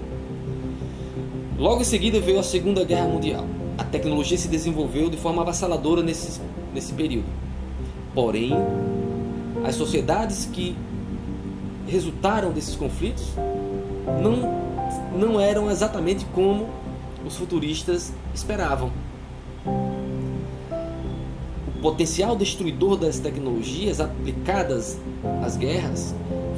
Logo 1.57 1.81
em 1.81 1.85
seguida 1.85 2.19
veio 2.19 2.37
a 2.37 2.43
Segunda 2.43 2.83
Guerra 2.83 3.07
Mundial. 3.07 3.45
A 3.77 3.83
tecnologia 3.83 4.37
se 4.37 4.49
desenvolveu 4.49 5.09
de 5.09 5.15
forma 5.15 5.41
avassaladora 5.41 6.03
nesse, 6.03 6.41
nesse 6.73 6.91
período. 6.91 7.27
Porém, 8.13 8.51
as 9.63 9.75
sociedades 9.75 10.49
que 10.51 10.75
resultaram 11.87 12.51
desses 12.51 12.75
conflitos 12.75 13.23
não, 14.21 15.17
não 15.17 15.39
eram 15.39 15.71
exatamente 15.71 16.25
como 16.33 16.67
os 17.25 17.37
futuristas 17.37 18.11
esperavam. 18.33 18.91
O 21.67 21.81
potencial 21.81 22.35
destruidor 22.35 22.97
das 22.97 23.17
tecnologias 23.19 24.01
aplicadas 24.01 24.97
às 25.41 25.55
guerras 25.55 26.13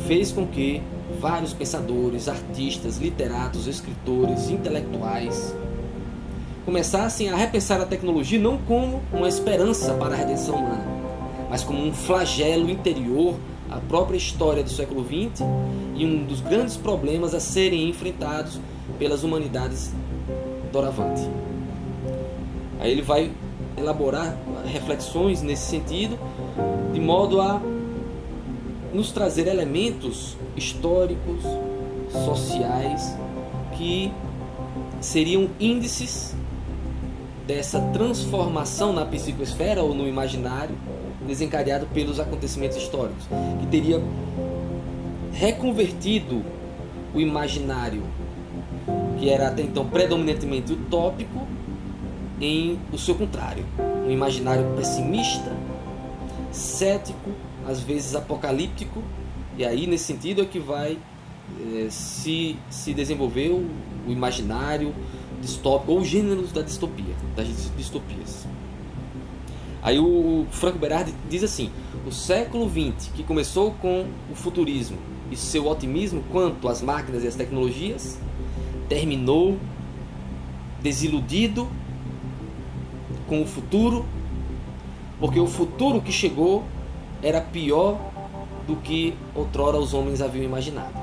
fez 0.08 0.32
com 0.32 0.48
que 0.48 0.82
vários 1.20 1.54
pensadores, 1.54 2.28
artistas, 2.28 2.98
literatos, 2.98 3.68
escritores, 3.68 4.50
intelectuais 4.50 5.54
começassem 6.68 7.30
a 7.30 7.36
repensar 7.38 7.80
a 7.80 7.86
tecnologia 7.86 8.38
não 8.38 8.58
como 8.58 9.02
uma 9.14 9.30
esperança 9.30 9.94
para 9.94 10.14
a 10.14 10.18
redenção 10.18 10.56
humana, 10.56 10.86
mas 11.50 11.64
como 11.64 11.82
um 11.82 11.94
flagelo 11.94 12.70
interior 12.70 13.36
à 13.72 13.78
própria 13.78 14.18
história 14.18 14.62
do 14.62 14.70
século 14.70 15.02
XX 15.02 15.46
e 15.96 16.06
um 16.06 16.26
dos 16.26 16.42
grandes 16.42 16.76
problemas 16.76 17.34
a 17.34 17.40
serem 17.40 17.88
enfrentados 17.88 18.60
pelas 19.00 19.24
humanidades 19.24 19.94
doravante. 20.70 21.22
Aí 22.82 22.92
ele 22.92 23.02
vai 23.02 23.32
elaborar 23.78 24.38
reflexões 24.66 25.42
nesse 25.42 25.70
sentido, 25.70 26.20
de 26.92 27.00
modo 27.00 27.40
a 27.40 27.62
nos 28.98 29.12
trazer 29.12 29.46
elementos 29.46 30.36
históricos, 30.56 31.44
sociais, 32.26 33.16
que 33.78 34.12
seriam 35.00 35.52
índices 35.60 36.36
dessa 37.46 37.80
transformação 37.94 38.92
na 38.92 39.06
psicosfera 39.06 39.84
ou 39.84 39.94
no 39.94 40.08
imaginário 40.08 40.76
desencadeado 41.28 41.86
pelos 41.94 42.20
acontecimentos 42.20 42.76
históricos, 42.76 43.24
que 43.60 43.68
teria 43.68 44.02
reconvertido 45.32 46.42
o 47.14 47.20
imaginário, 47.20 48.02
que 49.20 49.30
era 49.30 49.50
até 49.50 49.62
então 49.62 49.86
predominantemente 49.86 50.74
utópico, 50.74 51.48
em 52.42 52.80
o 52.92 52.98
seu 52.98 53.14
contrário, 53.14 53.64
um 54.08 54.10
imaginário 54.10 54.66
pessimista, 54.76 55.52
cético, 56.52 57.30
às 57.68 57.82
vezes 57.82 58.16
apocalíptico, 58.16 59.04
e 59.58 59.66
aí 59.66 59.86
nesse 59.86 60.06
sentido 60.06 60.42
é 60.42 60.46
que 60.46 60.60
vai 60.60 60.98
é, 61.60 61.88
se, 61.90 62.58
se 62.70 62.94
desenvolver 62.94 63.50
o, 63.50 63.68
o 64.08 64.12
imaginário 64.12 64.94
distópico 65.42 65.92
ou 65.92 66.04
gêneros 66.04 66.52
da 66.52 66.62
distopia, 66.62 67.14
das 67.36 67.48
distopias. 67.78 68.48
Aí 69.82 70.00
o 70.00 70.46
Franco 70.52 70.80
Berardi 70.80 71.14
diz 71.30 71.44
assim: 71.44 71.70
o 72.06 72.12
século 72.12 72.70
XX, 72.70 73.12
que 73.14 73.24
começou 73.24 73.72
com 73.72 74.08
o 74.32 74.36
futurismo 74.36 74.98
e 75.30 75.36
seu 75.36 75.68
otimismo 75.68 76.24
quanto 76.32 76.68
às 76.68 76.82
máquinas 76.82 77.24
e 77.24 77.28
às 77.28 77.36
tecnologias, 77.36 78.18
terminou 78.88 79.58
desiludido 80.82 81.68
com 83.28 83.42
o 83.42 83.46
futuro, 83.46 84.06
porque 85.20 85.40
o 85.40 85.48
futuro 85.48 86.02
que 86.02 86.12
chegou 86.12 86.64
era 87.22 87.42
pior 87.42 88.00
do 88.68 88.76
que 88.76 89.14
outrora 89.34 89.78
os 89.78 89.94
homens 89.94 90.22
haviam 90.22 90.44
imaginado. 90.44 90.94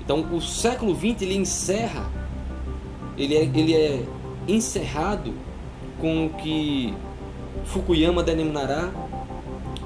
Então, 0.00 0.26
o 0.32 0.40
século 0.40 0.94
XX 0.94 1.22
ele 1.22 1.36
encerra, 1.36 2.08
ele 3.16 3.36
é, 3.36 3.42
ele 3.42 3.74
é 3.74 4.02
encerrado 4.46 5.34
com 6.00 6.26
o 6.26 6.30
que 6.30 6.94
Fukuyama 7.64 8.22
denominará 8.22 8.90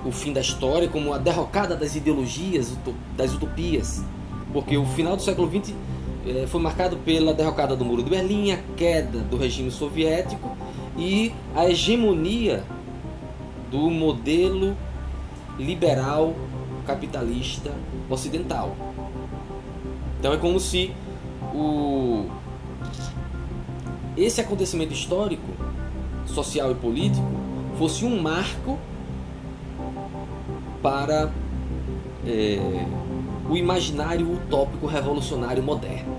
o 0.05 0.13
fim 0.13 0.33
da 0.33 0.41
história, 0.41 0.89
como 0.89 1.13
a 1.13 1.19
derrocada 1.19 1.77
das 1.77 1.97
ideologias, 1.97 2.77
das 3.17 3.35
utopias, 3.35 4.05
porque 4.53 4.77
o 4.77 4.85
final 4.85 5.17
do 5.17 5.23
século 5.23 5.49
XX 5.49 5.75
eh, 6.27 6.47
foi 6.47 6.61
marcado 6.61 6.97
pela 6.99 7.33
derrocada 7.33 7.75
do 7.75 7.85
Muro 7.85 8.03
de 8.03 8.11
Berlim, 8.11 8.53
a 8.53 8.59
queda 8.77 9.19
do 9.21 9.37
regime 9.37 9.71
soviético 9.71 10.57
e 10.97 11.33
a 11.55 11.69
hegemonia 11.69 12.65
do 13.73 13.91
modelo 13.91 14.77
liberal 15.59 16.35
capitalista 16.87 17.73
ocidental. 18.09 18.77
Então 20.19 20.33
é 20.33 20.37
como 20.37 20.61
se 20.61 20.93
o 21.55 22.27
esse 24.17 24.43
acontecimento 24.43 24.93
histórico, 24.93 25.49
social 26.27 26.71
e 26.71 26.75
político 26.75 27.27
fosse 27.79 28.05
um 28.05 28.21
marco 28.21 28.79
para 30.83 31.33
é, 32.27 32.59
o 33.49 33.57
imaginário 33.57 34.31
utópico 34.31 34.87
revolucionário 34.87 35.63
moderno. 35.63 36.15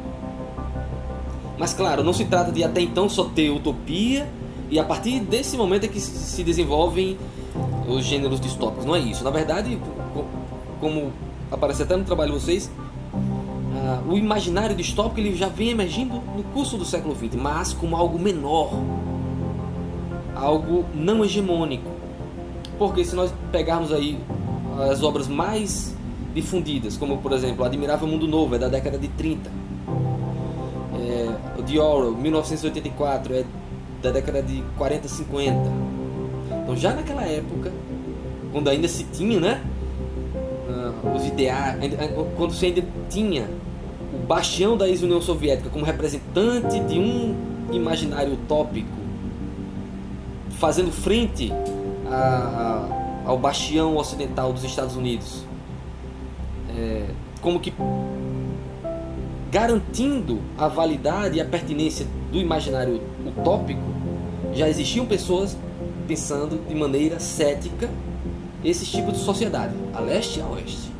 Mas 1.58 1.74
claro, 1.74 2.04
não 2.04 2.14
se 2.14 2.26
trata 2.26 2.52
de 2.52 2.64
até 2.64 2.82
então 2.82 3.08
só 3.08 3.26
ter 3.26 3.52
utopia 3.52 4.28
e 4.72 4.80
a 4.80 4.84
partir 4.84 5.20
desse 5.20 5.56
momento 5.56 5.84
é 5.84 5.88
que 5.88 6.00
se 6.00 6.44
desenvolvem 6.44 7.16
os 7.88 8.06
gêneros 8.06 8.40
distópicos. 8.40 8.86
Não 8.86 8.96
é 8.96 9.00
isso. 9.00 9.24
Na 9.24 9.30
verdade, 9.30 9.80
como 10.80 11.12
aparece 11.52 11.84
até 11.84 11.96
no 11.96 12.04
trabalho 12.04 12.34
de 12.34 12.40
vocês, 12.40 12.72
uh, 13.14 14.12
o 14.12 14.18
imaginário 14.18 14.76
distópico 14.76 15.20
ele 15.20 15.36
já 15.36 15.48
vem 15.48 15.70
emergindo 15.70 16.16
no 16.36 16.44
curso 16.54 16.78
do 16.78 16.86
século 16.86 17.16
XX, 17.16 17.36
mas 17.36 17.74
como 17.74 17.96
algo 17.96 18.20
menor, 18.20 18.72
algo 20.36 20.86
não 20.94 21.24
hegemônico. 21.24 21.90
Porque 22.78 23.06
se 23.06 23.16
nós 23.16 23.34
pegarmos 23.52 23.92
aí 23.92 24.20
as 24.90 25.04
obras 25.04 25.28
mais 25.28 25.96
difundidas, 26.34 26.98
como 26.98 27.20
por 27.20 27.32
exemplo 27.32 27.64
Admirável 27.64 28.08
Mundo 28.08 28.28
Novo, 28.28 28.56
é 28.56 28.60
da 28.60 28.68
década 28.68 28.98
de 28.98 29.08
30. 29.10 29.52
É, 30.96 31.60
o 31.60 31.62
de 31.62 31.80
Orwell, 31.80 32.16
1984, 32.16 33.34
é 33.36 33.46
da 34.02 34.12
década 34.12 34.42
de 34.42 34.64
40, 34.78 35.08
50. 35.08 35.93
Então 36.74 36.82
já 36.82 36.92
naquela 36.92 37.22
época, 37.22 37.72
quando 38.52 38.68
ainda 38.68 38.88
se 38.88 39.04
tinha, 39.04 39.40
né? 39.40 39.62
Uh, 40.68 41.16
os 41.16 41.28
ideais, 41.28 41.78
quando 42.36 42.52
se 42.52 42.66
ainda 42.66 42.84
tinha 43.12 43.48
o 44.12 44.26
bastião 44.26 44.76
da 44.76 44.88
ex-União 44.88 45.22
Soviética 45.22 45.70
como 45.70 45.86
representante 45.86 46.80
de 46.80 46.98
um 46.98 47.36
imaginário 47.72 48.34
utópico, 48.34 48.90
fazendo 50.58 50.92
frente 50.92 51.54
a, 52.10 52.16
a, 53.24 53.30
ao 53.30 53.38
bastião 53.38 53.96
ocidental 53.96 54.52
dos 54.52 54.64
Estados 54.64 54.96
Unidos, 54.96 55.46
é, 56.76 57.06
como 57.40 57.60
que 57.60 57.72
garantindo 59.52 60.40
a 60.58 60.68
validade 60.68 61.38
e 61.38 61.42
a 61.42 61.46
pertinência 61.46 62.08
do 62.32 62.40
imaginário 62.40 63.00
utópico, 63.28 63.94
já 64.56 64.68
existiam 64.68 65.06
pessoas 65.06 65.56
pensando 66.08 66.68
de 66.68 66.76
maneira 66.76 67.20
cética 67.20 67.90
esses 68.64 68.90
tipos 68.90 69.14
de 69.14 69.20
sociedade, 69.20 69.74
a 69.94 70.00
leste 70.00 70.40
e 70.40 70.42
a 70.42 70.48
oeste. 70.48 70.92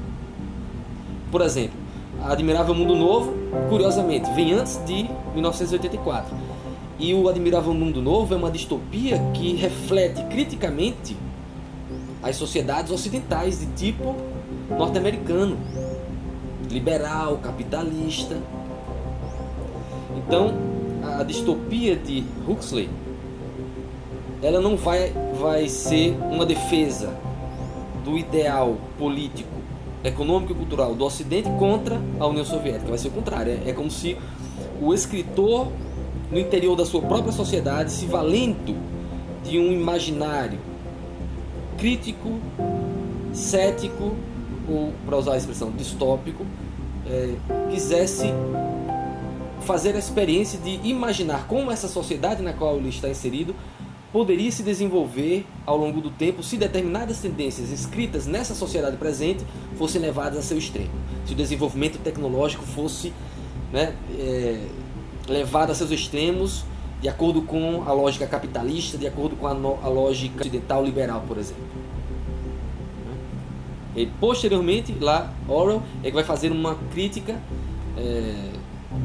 Por 1.32 1.42
exemplo, 1.42 1.78
Admirável 2.24 2.76
Mundo 2.76 2.96
Novo, 2.96 3.34
curiosamente, 3.70 4.32
vem 4.34 4.54
antes 4.54 4.80
de 4.86 5.10
1984. 5.34 6.36
E 7.00 7.14
o 7.14 7.28
Admirável 7.28 7.74
Mundo 7.74 8.02
Novo 8.02 8.34
é 8.34 8.38
uma 8.38 8.52
distopia 8.52 9.20
que 9.34 9.56
reflete 9.56 10.24
criticamente 10.26 11.18
as 12.22 12.36
sociedades 12.36 12.92
ocidentais 12.92 13.60
de 13.60 13.66
tipo 13.68 14.16
norte-americano, 14.70 15.58
liberal, 16.70 17.38
capitalista. 17.38 18.38
Então, 20.16 20.54
a 21.20 21.24
distopia 21.24 21.96
de 21.96 22.24
Huxley 22.48 22.90
ela 24.44 24.60
não 24.60 24.76
vai, 24.76 25.14
vai 25.40 25.70
ser 25.70 26.18
uma 26.30 26.46
defesa 26.46 27.16
do 28.04 28.18
ideal 28.18 28.76
político, 28.98 29.50
econômico 30.04 30.52
e 30.52 30.56
cultural 30.56 30.94
do 30.94 31.06
Ocidente 31.06 31.50
contra 31.58 32.02
a 32.20 32.28
União 32.28 32.44
Soviética. 32.44 32.90
Vai 32.90 32.98
ser 32.98 33.08
o 33.08 33.12
contrário. 33.12 33.58
É, 33.66 33.70
é 33.70 33.74
como 33.74 33.90
se 33.90 34.18
o 34.82 34.94
escritor, 34.94 35.70
no 36.30 36.38
interior 36.38 36.76
da 36.76 36.86
sua 36.86 37.02
própria 37.02 37.32
sociedade, 37.32 37.92
se 37.92 38.06
valendo 38.06 38.76
de 39.46 39.58
um 39.58 39.72
imaginário 39.72 40.60
crítico, 41.78 42.40
cético, 43.32 44.14
ou, 44.70 44.92
para 45.06 45.18
usar 45.18 45.34
a 45.34 45.38
expressão, 45.38 45.72
distópico, 45.72 46.46
é, 47.10 47.34
quisesse 47.72 48.34
fazer 49.62 49.96
a 49.96 50.00
experiência 50.00 50.60
de 50.60 50.80
imaginar 50.84 51.48
como 51.48 51.72
essa 51.72 51.88
sociedade 51.88 52.42
na 52.42 52.52
qual 52.52 52.76
ele 52.76 52.90
está 52.90 53.08
inserido 53.08 53.56
poderia 54.14 54.52
se 54.52 54.62
desenvolver 54.62 55.44
ao 55.66 55.76
longo 55.76 56.00
do 56.00 56.12
tempo 56.12 56.44
se 56.44 56.56
determinadas 56.56 57.20
tendências 57.20 57.72
escritas 57.72 58.28
nessa 58.28 58.54
sociedade 58.54 58.96
presente 58.96 59.44
fossem 59.76 60.00
levadas 60.00 60.38
a 60.38 60.42
seu 60.44 60.58
extremo. 60.58 60.92
Se 61.26 61.34
o 61.34 61.36
desenvolvimento 61.36 61.98
tecnológico 61.98 62.64
fosse 62.64 63.12
né, 63.72 63.96
é, 64.16 64.68
levado 65.28 65.72
a 65.72 65.76
seus 65.76 65.90
extremos 65.90 66.64
de 67.02 67.10
acordo 67.10 67.42
com 67.42 67.84
a 67.88 67.92
lógica 67.92 68.28
capitalista, 68.28 69.00
de 69.00 69.08
acordo 69.08 69.36
com 69.36 69.48
a, 69.48 69.54
no, 69.54 69.80
a 69.84 69.90
lógica 69.90 70.42
ocidental 70.42 70.86
liberal, 70.86 71.24
por 71.28 71.38
exemplo. 71.40 71.64
E 73.96 74.06
posteriormente, 74.06 74.96
lá, 75.02 75.34
Orwell 75.48 75.82
é 76.04 76.10
que 76.10 76.16
vai 76.16 76.24
fazer 76.24 76.52
uma 76.52 76.76
crítica 76.92 77.42
é, 77.98 78.52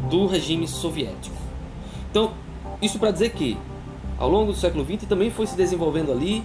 do 0.09 0.27
regime 0.27 0.69
soviético. 0.69 1.37
Então, 2.11 2.33
isso 2.81 2.99
para 2.99 3.11
dizer 3.11 3.31
que 3.31 3.57
ao 4.19 4.29
longo 4.29 4.53
do 4.53 4.59
século 4.59 4.85
XX 4.85 5.09
também 5.09 5.31
foi 5.31 5.47
se 5.47 5.57
desenvolvendo 5.57 6.11
ali, 6.11 6.43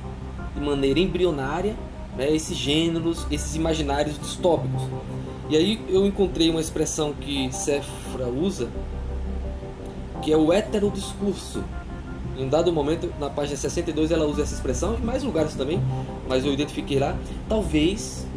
de 0.53 0.61
maneira 0.61 0.99
embrionária, 0.99 1.75
né, 2.15 2.31
esses 2.31 2.55
gêneros, 2.55 3.25
esses 3.31 3.55
imaginários 3.55 4.19
distópicos. 4.19 4.83
E 5.49 5.57
aí 5.57 5.81
eu 5.89 6.05
encontrei 6.05 6.49
uma 6.51 6.61
expressão 6.61 7.13
que 7.13 7.51
Sefra 7.51 8.27
usa, 8.27 8.69
que 10.21 10.31
é 10.31 10.37
o 10.37 10.53
heterodiscurso. 10.53 11.63
Em 12.37 12.45
um 12.45 12.49
dado 12.49 12.71
momento, 12.71 13.11
na 13.19 13.29
página 13.29 13.57
62, 13.57 14.11
ela 14.11 14.25
usa 14.25 14.43
essa 14.43 14.53
expressão, 14.53 14.95
em 14.95 15.03
mais 15.03 15.23
lugares 15.23 15.55
também, 15.55 15.81
mas 16.27 16.45
eu 16.45 16.53
identifiquei 16.53 16.99
lá. 16.99 17.17
Talvez 17.49 18.27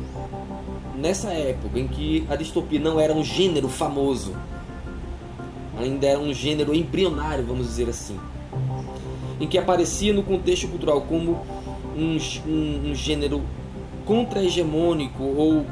nessa 0.94 1.28
época 1.28 1.78
em 1.78 1.86
que 1.86 2.26
a 2.30 2.36
distopia 2.36 2.80
não 2.80 2.98
era 2.98 3.12
um 3.12 3.22
gênero 3.22 3.68
famoso, 3.68 4.34
ainda 5.78 6.06
era 6.06 6.18
um 6.18 6.32
gênero 6.32 6.74
embrionário, 6.74 7.44
vamos 7.44 7.66
dizer 7.66 7.88
assim 7.90 8.18
em 9.40 9.46
que 9.46 9.58
aparecia 9.58 10.12
no 10.12 10.22
contexto 10.22 10.68
cultural 10.68 11.02
como 11.02 11.38
um, 11.96 12.18
um, 12.46 12.90
um 12.90 12.94
gênero 12.94 13.42
contra-hegemônico 14.04 15.22
ou 15.22 15.66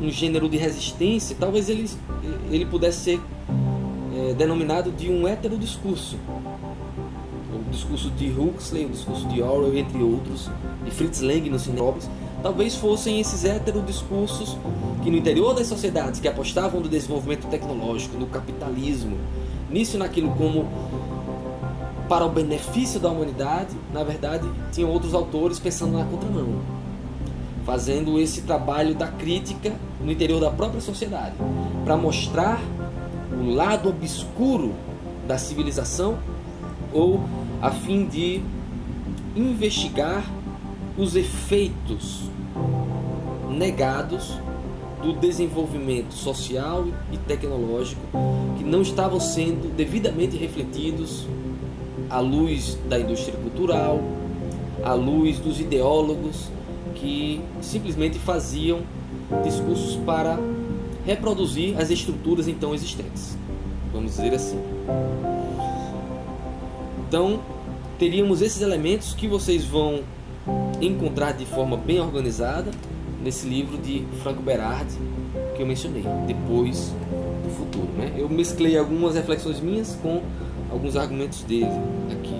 um 0.00 0.10
gênero 0.10 0.48
de 0.48 0.56
resistência, 0.56 1.36
talvez 1.38 1.68
ele, 1.68 1.88
ele 2.50 2.66
pudesse 2.66 2.98
ser 3.00 3.20
é, 4.14 4.34
denominado 4.34 4.90
de 4.90 5.10
um 5.10 5.26
heterodiscurso. 5.26 6.18
O 7.52 7.70
discurso 7.70 8.10
de 8.10 8.28
Huxley, 8.28 8.84
o 8.84 8.90
discurso 8.90 9.26
de 9.28 9.42
Orwell, 9.42 9.76
entre 9.76 10.02
outros, 10.02 10.50
de 10.84 10.90
Fritz 10.90 11.20
Lang 11.20 11.48
no 11.48 11.58
cinema, 11.58 11.94
talvez 12.42 12.74
fossem 12.74 13.18
esses 13.20 13.44
heterodiscursos 13.44 14.56
que 15.02 15.10
no 15.10 15.16
interior 15.16 15.54
das 15.54 15.66
sociedades 15.66 16.20
que 16.20 16.28
apostavam 16.28 16.80
no 16.80 16.88
desenvolvimento 16.88 17.46
tecnológico, 17.48 18.18
no 18.18 18.26
capitalismo, 18.26 19.16
nisso 19.70 19.96
naquilo 19.98 20.30
como 20.32 20.68
para 22.08 22.24
o 22.24 22.28
benefício 22.28 23.00
da 23.00 23.10
humanidade, 23.10 23.76
na 23.92 24.04
verdade, 24.04 24.48
tinham 24.72 24.90
outros 24.90 25.14
autores 25.14 25.58
pensando 25.58 25.98
na 25.98 26.04
contramão, 26.04 26.60
fazendo 27.64 28.20
esse 28.20 28.42
trabalho 28.42 28.94
da 28.94 29.08
crítica 29.08 29.72
no 30.00 30.12
interior 30.12 30.40
da 30.40 30.50
própria 30.50 30.80
sociedade, 30.80 31.34
para 31.84 31.96
mostrar 31.96 32.60
o 33.32 33.50
lado 33.50 33.88
obscuro 33.88 34.72
da 35.26 35.36
civilização 35.36 36.18
ou 36.92 37.20
a 37.60 37.70
fim 37.70 38.06
de 38.06 38.40
investigar 39.34 40.24
os 40.96 41.16
efeitos 41.16 42.30
negados 43.50 44.38
do 45.02 45.12
desenvolvimento 45.12 46.14
social 46.14 46.86
e 47.12 47.18
tecnológico 47.18 48.00
que 48.56 48.64
não 48.64 48.82
estavam 48.82 49.20
sendo 49.20 49.74
devidamente 49.76 50.36
refletidos 50.36 51.26
à 52.10 52.20
luz 52.20 52.78
da 52.88 52.98
indústria 52.98 53.36
cultural, 53.38 54.00
à 54.82 54.94
luz 54.94 55.38
dos 55.38 55.60
ideólogos 55.60 56.48
que 56.94 57.40
simplesmente 57.60 58.18
faziam 58.18 58.80
discursos 59.42 59.96
para 60.04 60.38
reproduzir 61.04 61.78
as 61.78 61.90
estruturas 61.90 62.48
então 62.48 62.74
existentes. 62.74 63.36
Vamos 63.92 64.12
dizer 64.16 64.34
assim. 64.34 64.58
Então, 67.08 67.40
teríamos 67.98 68.42
esses 68.42 68.60
elementos 68.60 69.14
que 69.14 69.28
vocês 69.28 69.64
vão 69.64 70.00
encontrar 70.80 71.32
de 71.32 71.46
forma 71.46 71.76
bem 71.76 72.00
organizada 72.00 72.70
nesse 73.22 73.48
livro 73.48 73.78
de 73.78 74.04
Franco 74.22 74.42
Berardi 74.42 74.96
que 75.56 75.62
eu 75.62 75.66
mencionei, 75.66 76.04
Depois 76.26 76.92
do 77.42 77.50
Futuro. 77.56 77.88
Né? 77.96 78.12
Eu 78.16 78.28
mesclei 78.28 78.76
algumas 78.76 79.14
reflexões 79.14 79.60
minhas 79.60 79.96
com 80.02 80.22
alguns 80.76 80.96
argumentos 80.96 81.42
dele 81.42 81.70
aqui. 82.12 82.36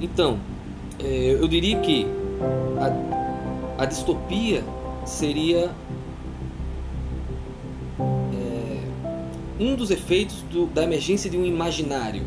Então, 0.00 0.38
é, 1.02 1.36
eu 1.40 1.48
diria 1.48 1.78
que 1.80 2.06
a, 3.78 3.82
a 3.82 3.86
distopia 3.86 4.62
seria 5.04 5.70
é, 7.98 8.80
um 9.58 9.74
dos 9.74 9.90
efeitos 9.90 10.42
do, 10.52 10.66
da 10.66 10.82
emergência 10.82 11.30
de 11.30 11.36
um 11.36 11.44
imaginário 11.44 12.24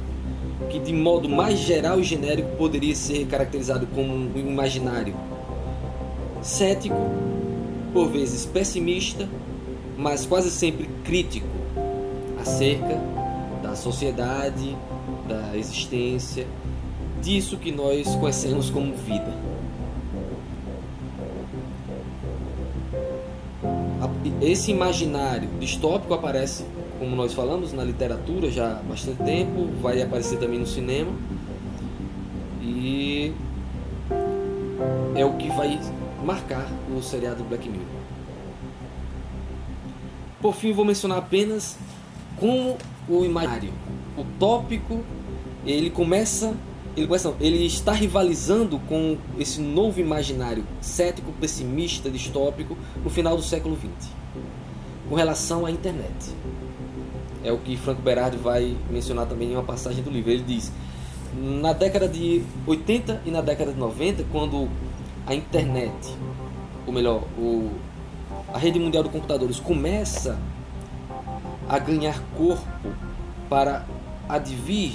que 0.69 0.79
de 0.79 0.91
modo 0.91 1.29
mais 1.29 1.59
geral 1.59 1.99
e 1.99 2.03
genérico 2.03 2.49
poderia 2.57 2.95
ser 2.95 3.25
caracterizado 3.27 3.87
como 3.87 4.13
um 4.13 4.31
imaginário 4.35 5.15
cético, 6.41 6.95
por 7.93 8.09
vezes 8.09 8.45
pessimista, 8.45 9.27
mas 9.97 10.25
quase 10.25 10.51
sempre 10.51 10.89
crítico 11.03 11.47
acerca 12.39 13.18
sociedade, 13.79 14.77
da 15.27 15.57
existência, 15.57 16.45
disso 17.21 17.57
que 17.57 17.71
nós 17.71 18.15
conhecemos 18.15 18.69
como 18.69 18.93
vida. 18.95 19.33
Esse 24.41 24.71
imaginário 24.71 25.49
distópico 25.59 26.13
aparece, 26.13 26.65
como 26.97 27.13
nós 27.13 27.33
falamos, 27.33 27.73
na 27.73 27.83
literatura 27.83 28.49
já 28.49 28.71
há 28.71 28.75
bastante 28.75 29.21
tempo, 29.23 29.67
vai 29.81 30.01
aparecer 30.01 30.39
também 30.39 30.57
no 30.57 30.65
cinema. 30.65 31.11
E 32.61 33.33
é 35.13 35.25
o 35.25 35.33
que 35.33 35.49
vai 35.49 35.77
marcar 36.23 36.65
o 36.95 37.01
seriado 37.01 37.43
Black 37.43 37.67
Mirror. 37.67 37.85
Por 40.41 40.55
fim, 40.55 40.71
vou 40.71 40.85
mencionar 40.85 41.17
apenas 41.17 41.77
como 42.37 42.77
o 43.09 43.25
imaginário, 43.25 43.73
o 44.17 44.23
tópico, 44.39 45.03
ele 45.65 45.89
começa, 45.89 46.53
ele 46.95 47.07
começa, 47.07 47.33
ele 47.39 47.65
está 47.65 47.91
rivalizando 47.91 48.79
com 48.87 49.17
esse 49.37 49.59
novo 49.59 49.99
imaginário 49.99 50.63
cético, 50.79 51.31
pessimista, 51.33 52.09
distópico 52.09 52.77
no 53.03 53.09
final 53.09 53.35
do 53.35 53.41
século 53.41 53.75
XX, 53.75 54.11
com 55.09 55.15
relação 55.15 55.65
à 55.65 55.71
internet. 55.71 56.33
É 57.43 57.51
o 57.51 57.57
que 57.57 57.75
Franco 57.77 58.01
Berardi 58.01 58.37
vai 58.37 58.75
mencionar 58.89 59.25
também 59.25 59.51
em 59.51 59.55
uma 59.55 59.63
passagem 59.63 60.03
do 60.03 60.09
livro. 60.09 60.29
Ele 60.29 60.43
diz: 60.43 60.71
na 61.33 61.73
década 61.73 62.07
de 62.07 62.43
80 62.67 63.21
e 63.25 63.31
na 63.31 63.41
década 63.41 63.71
de 63.71 63.79
90, 63.79 64.25
quando 64.31 64.69
a 65.25 65.33
internet, 65.33 65.93
ou 66.85 66.93
melhor, 66.93 67.23
o, 67.37 67.69
a 68.53 68.57
rede 68.57 68.77
mundial 68.77 69.03
de 69.03 69.09
computadores 69.09 69.59
começa 69.59 70.37
a 71.69 71.77
ganhar 71.77 72.19
corpo 72.35 72.89
para 73.47 73.85
advir 74.27 74.91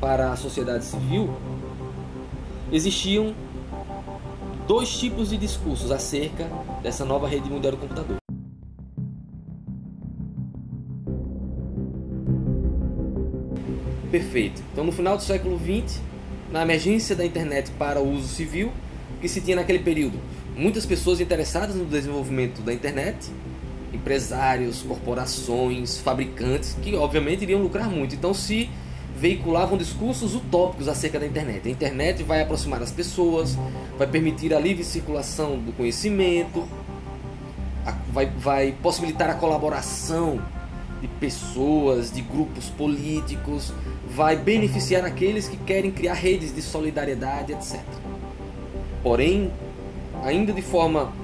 para 0.00 0.32
a 0.32 0.36
sociedade 0.36 0.84
civil, 0.84 1.30
existiam 2.72 3.32
dois 4.66 4.98
tipos 4.98 5.30
de 5.30 5.36
discursos 5.36 5.92
acerca 5.92 6.50
dessa 6.82 7.04
nova 7.04 7.28
rede 7.28 7.48
mundial 7.48 7.72
do 7.72 7.78
computador. 7.78 8.16
Perfeito. 14.10 14.62
Então, 14.72 14.84
no 14.84 14.92
final 14.92 15.16
do 15.16 15.22
século 15.22 15.58
XX, 15.58 16.00
na 16.52 16.62
emergência 16.62 17.16
da 17.16 17.24
internet 17.24 17.70
para 17.72 18.00
o 18.00 18.12
uso 18.12 18.28
civil, 18.28 18.72
que 19.20 19.28
se 19.28 19.40
tinha 19.40 19.56
naquele 19.56 19.80
período 19.80 20.18
muitas 20.56 20.86
pessoas 20.86 21.20
interessadas 21.20 21.74
no 21.74 21.84
desenvolvimento 21.84 22.62
da 22.62 22.72
internet 22.72 23.16
empresários, 24.04 24.82
corporações, 24.82 25.98
fabricantes, 25.98 26.76
que 26.82 26.94
obviamente 26.94 27.42
iriam 27.42 27.62
lucrar 27.62 27.88
muito. 27.88 28.14
Então 28.14 28.34
se 28.34 28.68
veiculavam 29.16 29.78
discursos 29.78 30.34
utópicos 30.34 30.88
acerca 30.88 31.18
da 31.18 31.26
internet. 31.26 31.66
A 31.66 31.70
internet 31.70 32.22
vai 32.22 32.42
aproximar 32.42 32.82
as 32.82 32.90
pessoas, 32.90 33.56
vai 33.96 34.06
permitir 34.06 34.52
a 34.52 34.60
livre 34.60 34.84
circulação 34.84 35.58
do 35.58 35.72
conhecimento, 35.72 36.68
vai, 38.12 38.26
vai 38.26 38.74
possibilitar 38.82 39.30
a 39.30 39.34
colaboração 39.34 40.38
de 41.00 41.08
pessoas, 41.08 42.12
de 42.12 42.20
grupos 42.20 42.68
políticos, 42.68 43.72
vai 44.06 44.36
beneficiar 44.36 45.04
aqueles 45.04 45.48
que 45.48 45.56
querem 45.56 45.90
criar 45.90 46.14
redes 46.14 46.54
de 46.54 46.60
solidariedade, 46.60 47.52
etc. 47.52 47.80
Porém, 49.02 49.50
ainda 50.22 50.52
de 50.52 50.62
forma 50.62 51.23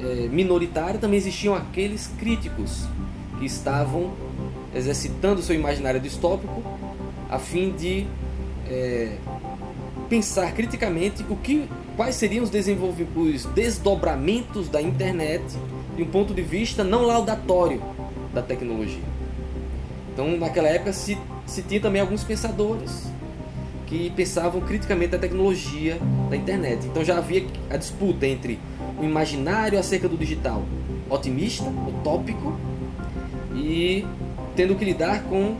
é, 0.00 0.28
minoritária, 0.28 0.98
também 0.98 1.18
existiam 1.18 1.54
aqueles 1.54 2.08
críticos 2.18 2.86
que 3.38 3.46
estavam 3.46 4.12
exercitando 4.74 5.42
seu 5.42 5.54
imaginário 5.54 6.00
distópico 6.00 6.62
a 7.28 7.38
fim 7.38 7.72
de 7.72 8.06
é, 8.68 9.16
pensar 10.08 10.52
criticamente 10.52 11.24
o 11.28 11.36
que, 11.36 11.68
quais 11.96 12.16
seriam 12.16 12.44
os, 12.44 12.50
os 12.50 13.44
desdobramentos 13.46 14.68
da 14.68 14.82
internet 14.82 15.44
de 15.96 16.02
um 16.02 16.06
ponto 16.06 16.34
de 16.34 16.42
vista 16.42 16.82
não 16.82 17.02
laudatório 17.02 17.82
da 18.34 18.42
tecnologia. 18.42 19.02
Então, 20.12 20.36
naquela 20.36 20.68
época 20.68 20.92
se, 20.92 21.16
se 21.46 21.62
tinha 21.62 21.80
também 21.80 22.00
alguns 22.00 22.24
pensadores 22.24 23.10
que 23.90 24.08
pensavam 24.10 24.60
criticamente 24.60 25.16
a 25.16 25.18
tecnologia 25.18 25.98
da 26.30 26.36
internet. 26.36 26.86
Então 26.86 27.04
já 27.04 27.18
havia 27.18 27.44
a 27.68 27.76
disputa 27.76 28.24
entre 28.24 28.60
o 29.00 29.04
imaginário 29.04 29.78
acerca 29.78 30.08
do 30.08 30.16
digital 30.16 30.62
otimista, 31.10 31.64
utópico, 31.64 32.54
e 33.54 34.06
tendo 34.54 34.76
que 34.76 34.84
lidar 34.84 35.24
com 35.24 35.56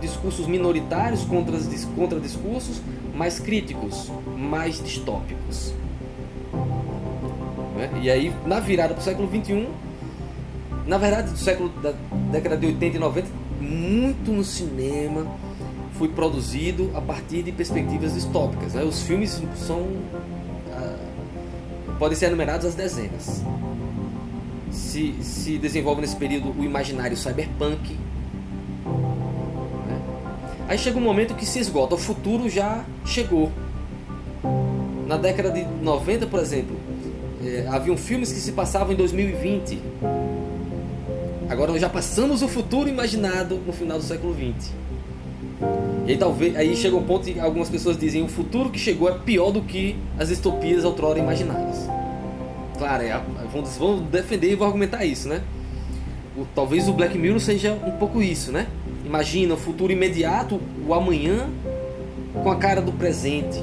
discursos 0.00 0.46
minoritários 0.46 1.24
contra, 1.24 1.58
contra 1.94 2.18
discursos 2.20 2.80
mais 3.14 3.38
críticos, 3.38 4.10
mais 4.36 4.82
distópicos. 4.82 5.74
Né? 7.76 7.90
E 8.02 8.10
aí, 8.10 8.32
na 8.46 8.60
virada 8.60 8.94
para 8.94 9.00
o 9.00 9.04
século 9.04 9.28
XXI, 9.28 9.68
na 10.86 10.96
verdade, 10.96 11.30
do 11.32 11.38
século 11.38 11.68
da 11.82 11.92
década 12.30 12.56
de 12.56 12.66
80 12.66 12.96
e 12.96 12.98
90, 12.98 13.28
muito 13.60 14.32
no 14.32 14.44
cinema 14.44 15.26
foi 15.92 16.08
produzido 16.08 16.90
a 16.94 17.00
partir 17.00 17.42
de 17.42 17.52
perspectivas 17.52 18.14
distópicas. 18.14 18.74
Né? 18.74 18.84
Os 18.84 19.02
filmes 19.02 19.42
são 19.56 19.86
podem 21.98 22.16
ser 22.16 22.26
enumerados 22.26 22.66
às 22.66 22.74
dezenas. 22.74 23.42
Se, 24.70 25.14
se 25.22 25.58
desenvolve 25.58 26.00
nesse 26.00 26.16
período 26.16 26.54
o 26.58 26.64
imaginário 26.64 27.16
cyberpunk. 27.16 27.94
Né? 29.86 30.00
Aí 30.68 30.78
chega 30.78 30.96
um 30.98 31.02
momento 31.02 31.34
que 31.34 31.44
se 31.44 31.58
esgota. 31.58 31.94
O 31.94 31.98
futuro 31.98 32.48
já 32.48 32.84
chegou. 33.04 33.50
Na 35.06 35.16
década 35.16 35.50
de 35.50 35.64
90, 35.64 36.26
por 36.26 36.38
exemplo, 36.38 36.76
eh, 37.42 37.66
haviam 37.68 37.96
filmes 37.96 38.30
que 38.30 38.38
se 38.38 38.52
passavam 38.52 38.92
em 38.92 38.96
2020. 38.96 39.80
Agora 41.48 41.72
nós 41.72 41.80
já 41.80 41.88
passamos 41.88 42.42
o 42.42 42.48
futuro 42.48 42.88
imaginado 42.88 43.56
no 43.66 43.72
final 43.72 43.98
do 43.98 44.04
século 44.04 44.34
20. 44.34 44.54
E 46.06 46.12
aí 46.12 46.16
talvez 46.16 46.56
aí 46.56 46.74
chega 46.76 46.96
um 46.96 47.02
ponto 47.02 47.24
que 47.24 47.38
algumas 47.38 47.68
pessoas 47.68 47.98
dizem 47.98 48.22
o 48.22 48.28
futuro 48.28 48.70
que 48.70 48.78
chegou 48.78 49.08
é 49.08 49.18
pior 49.18 49.50
do 49.50 49.60
que 49.62 49.96
as 50.18 50.28
distopias 50.28 50.84
outrora 50.84 51.18
imaginadas. 51.18 51.88
Claro, 52.78 53.02
é, 53.02 53.20
vão, 53.52 53.64
vão 53.64 53.98
defender 54.00 54.52
e 54.52 54.54
vão 54.54 54.66
argumentar 54.66 55.04
isso, 55.04 55.28
né? 55.28 55.42
O, 56.36 56.46
talvez 56.54 56.88
o 56.88 56.92
Black 56.92 57.18
Mirror 57.18 57.40
seja 57.40 57.72
um 57.72 57.90
pouco 57.92 58.22
isso, 58.22 58.52
né? 58.52 58.68
Imagina 59.04 59.54
o 59.54 59.56
futuro 59.56 59.92
imediato, 59.92 60.60
o 60.86 60.94
amanhã 60.94 61.50
com 62.42 62.50
a 62.50 62.56
cara 62.56 62.80
do 62.80 62.92
presente. 62.92 63.60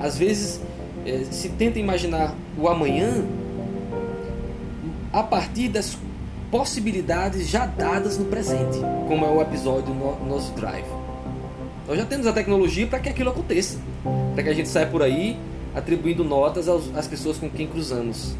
Às 0.00 0.16
vezes 0.16 0.60
é, 1.04 1.24
se 1.30 1.48
tenta 1.50 1.78
imaginar 1.78 2.34
o 2.56 2.68
amanhã 2.68 3.24
a 5.12 5.22
partir 5.22 5.68
das 5.68 5.96
possibilidades 6.54 7.48
já 7.48 7.66
dadas 7.66 8.16
no 8.16 8.26
presente, 8.26 8.78
como 9.08 9.26
é 9.26 9.28
o 9.28 9.42
episódio 9.42 9.92
no 9.92 10.24
nosso 10.24 10.52
Drive. 10.52 10.86
Nós 11.88 11.98
já 11.98 12.06
temos 12.06 12.28
a 12.28 12.32
tecnologia 12.32 12.86
para 12.86 13.00
que 13.00 13.08
aquilo 13.08 13.30
aconteça, 13.30 13.76
para 14.34 14.44
que 14.44 14.48
a 14.50 14.54
gente 14.54 14.68
saia 14.68 14.86
por 14.86 15.02
aí 15.02 15.36
atribuindo 15.74 16.22
notas 16.22 16.68
aos, 16.68 16.96
às 16.96 17.08
pessoas 17.08 17.38
com 17.38 17.50
quem 17.50 17.66
cruzamos. 17.66 18.36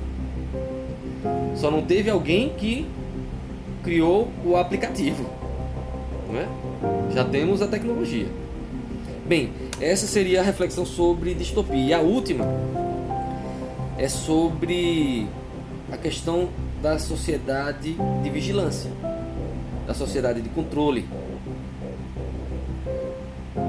Só 1.56 1.72
não 1.72 1.82
teve 1.82 2.08
alguém 2.08 2.50
que 2.50 2.86
criou 3.82 4.28
o 4.44 4.56
aplicativo. 4.56 5.28
Não 6.30 6.38
é? 6.38 6.46
Já 7.12 7.24
temos 7.24 7.62
a 7.62 7.66
tecnologia. 7.66 8.28
Bem, 9.26 9.50
essa 9.80 10.06
seria 10.06 10.40
a 10.40 10.44
reflexão 10.44 10.86
sobre 10.86 11.34
distopia. 11.34 11.84
E 11.84 11.92
a 11.92 11.98
última 11.98 12.46
é 13.98 14.08
sobre 14.08 15.26
a 15.90 15.96
questão 15.96 16.48
da 16.84 16.98
sociedade 16.98 17.96
de 18.22 18.28
vigilância, 18.28 18.90
da 19.86 19.94
sociedade 19.94 20.42
de 20.42 20.50
controle. 20.50 21.08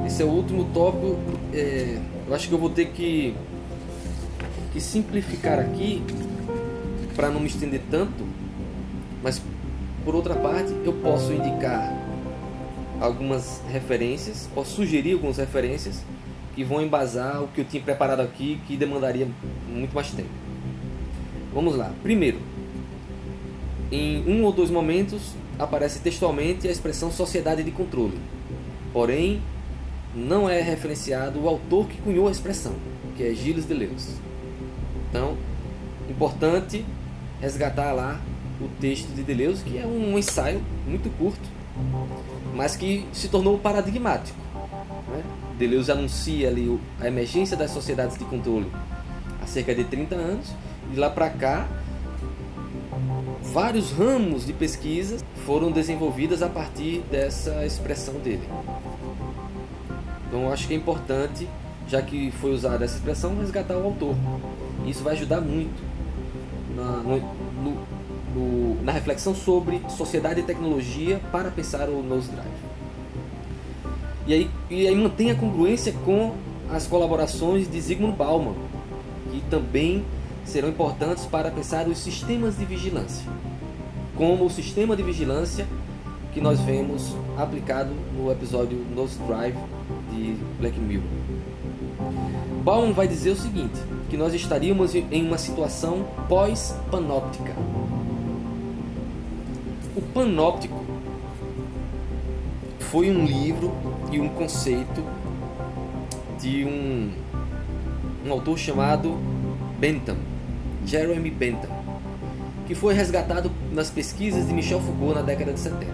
Esse 0.05 0.21
é 0.21 0.25
o 0.25 0.27
último 0.27 0.65
tópico. 0.73 1.17
É, 1.53 1.97
eu 2.27 2.35
acho 2.35 2.49
que 2.49 2.53
eu 2.53 2.57
vou 2.57 2.69
ter 2.69 2.87
que, 2.87 3.33
que 4.73 4.81
simplificar 4.81 5.59
aqui 5.59 6.03
para 7.15 7.29
não 7.29 7.39
me 7.39 7.47
estender 7.47 7.83
tanto, 7.89 8.27
mas 9.23 9.41
por 10.03 10.13
outra 10.13 10.35
parte 10.35 10.75
eu 10.83 10.91
posso 10.91 11.31
indicar 11.31 11.93
algumas 12.99 13.61
referências, 13.71 14.49
posso 14.53 14.75
sugerir 14.75 15.13
algumas 15.13 15.37
referências 15.37 16.03
que 16.53 16.65
vão 16.65 16.81
embasar 16.81 17.41
o 17.41 17.47
que 17.47 17.61
eu 17.61 17.65
tinha 17.65 17.81
preparado 17.81 18.19
aqui, 18.19 18.59
que 18.67 18.75
demandaria 18.75 19.25
muito 19.69 19.93
mais 19.95 20.11
tempo. 20.11 20.29
Vamos 21.53 21.77
lá. 21.77 21.93
Primeiro, 22.03 22.54
em 23.91 24.23
um 24.27 24.43
ou 24.43 24.51
dois 24.51 24.69
momentos 24.69 25.33
aparece 25.59 25.99
textualmente 25.99 26.67
a 26.67 26.71
expressão 26.71 27.11
sociedade 27.11 27.63
de 27.63 27.71
controle. 27.71 28.17
Porém, 28.91 29.41
não 30.15 30.49
é 30.49 30.61
referenciado 30.61 31.41
o 31.41 31.47
autor 31.47 31.87
que 31.87 32.01
cunhou 32.01 32.27
a 32.27 32.31
expressão, 32.31 32.73
que 33.15 33.23
é 33.23 33.33
Gilles 33.33 33.65
Deleuze. 33.65 34.15
Então, 35.09 35.37
importante 36.09 36.85
resgatar 37.41 37.91
lá 37.91 38.19
o 38.59 38.67
texto 38.79 39.13
de 39.13 39.23
Deleuze, 39.23 39.63
que 39.63 39.77
é 39.77 39.85
um 39.85 40.17
ensaio 40.17 40.61
muito 40.87 41.09
curto, 41.17 41.47
mas 42.53 42.75
que 42.75 43.05
se 43.11 43.27
tornou 43.27 43.57
paradigmático. 43.59 44.37
Né? 45.09 45.23
Deleuze 45.57 45.91
anuncia 45.91 46.47
ali 46.47 46.79
a 46.99 47.07
emergência 47.07 47.57
das 47.57 47.71
sociedades 47.71 48.17
de 48.17 48.23
controle 48.25 48.71
há 49.41 49.45
cerca 49.45 49.75
de 49.75 49.83
30 49.83 50.15
anos, 50.15 50.47
e 50.93 50.95
lá 50.95 51.09
para 51.09 51.29
cá 51.29 51.67
vários 53.55 53.89
ramos 53.89 54.45
de 54.45 54.51
pesquisa 54.51 55.15
foram 55.45 55.71
desenvolvidas 55.71 56.41
a 56.41 56.49
partir 56.49 56.99
dessa 57.09 57.65
expressão 57.65 58.15
dele. 58.15 58.43
Então 60.27 60.51
acho 60.51 60.67
que 60.67 60.73
é 60.73 60.77
importante, 60.77 61.47
já 61.87 62.01
que 62.01 62.31
foi 62.31 62.51
usada 62.51 62.83
essa 62.83 62.97
expressão, 62.97 63.39
resgatar 63.39 63.77
o 63.77 63.85
autor. 63.85 64.13
Isso 64.85 65.01
vai 65.01 65.13
ajudar 65.13 65.39
muito 65.39 65.81
na, 66.75 66.97
no, 66.97 67.77
no, 68.35 68.83
na 68.83 68.91
reflexão 68.91 69.33
sobre 69.33 69.81
sociedade 69.87 70.41
e 70.41 70.43
tecnologia 70.43 71.21
para 71.31 71.49
pensar 71.49 71.87
o 71.87 72.03
Nose 72.03 72.29
Drive. 72.31 72.49
E 74.27 74.33
aí, 74.33 74.51
e 74.69 74.85
aí 74.85 74.95
mantém 74.95 75.31
a 75.31 75.35
congruência 75.35 75.93
com 76.03 76.35
as 76.69 76.87
colaborações 76.87 77.71
de 77.71 77.79
Zygmunt 77.79 78.17
Bauman, 78.17 78.55
que 79.31 79.39
também 79.49 80.03
serão 80.45 80.69
importantes 80.69 81.25
para 81.25 81.51
pensar 81.51 81.87
os 81.87 81.97
sistemas 81.97 82.57
de 82.57 82.65
vigilância, 82.65 83.25
como 84.15 84.45
o 84.45 84.49
sistema 84.49 84.95
de 84.95 85.03
vigilância 85.03 85.67
que 86.33 86.39
nós 86.39 86.59
vemos 86.59 87.15
aplicado 87.37 87.91
no 88.15 88.31
episódio 88.31 88.77
Nose 88.95 89.17
Drive 89.19 89.57
de 90.11 90.35
Black 90.59 90.79
Mirror. 90.79 91.03
Baum 92.63 92.93
vai 92.93 93.07
dizer 93.07 93.31
o 93.31 93.35
seguinte, 93.35 93.79
que 94.09 94.17
nós 94.17 94.33
estaríamos 94.33 94.95
em 94.95 95.25
uma 95.25 95.37
situação 95.37 96.05
pós-panóptica. 96.27 97.53
O 99.95 100.01
panóptico 100.01 100.83
foi 102.79 103.09
um 103.09 103.25
livro 103.25 103.71
e 104.11 104.19
um 104.19 104.29
conceito 104.29 105.03
de 106.39 106.65
um, 106.65 107.11
um 108.25 108.31
autor 108.31 108.57
chamado 108.57 109.17
Bentham, 109.79 110.17
Jeremy 110.85 111.29
Bentham, 111.29 111.69
que 112.67 112.75
foi 112.75 112.93
resgatado 112.93 113.51
nas 113.71 113.89
pesquisas 113.89 114.47
de 114.47 114.53
Michel 114.53 114.79
Foucault 114.79 115.15
na 115.15 115.21
década 115.21 115.53
de 115.53 115.59
70. 115.59 115.85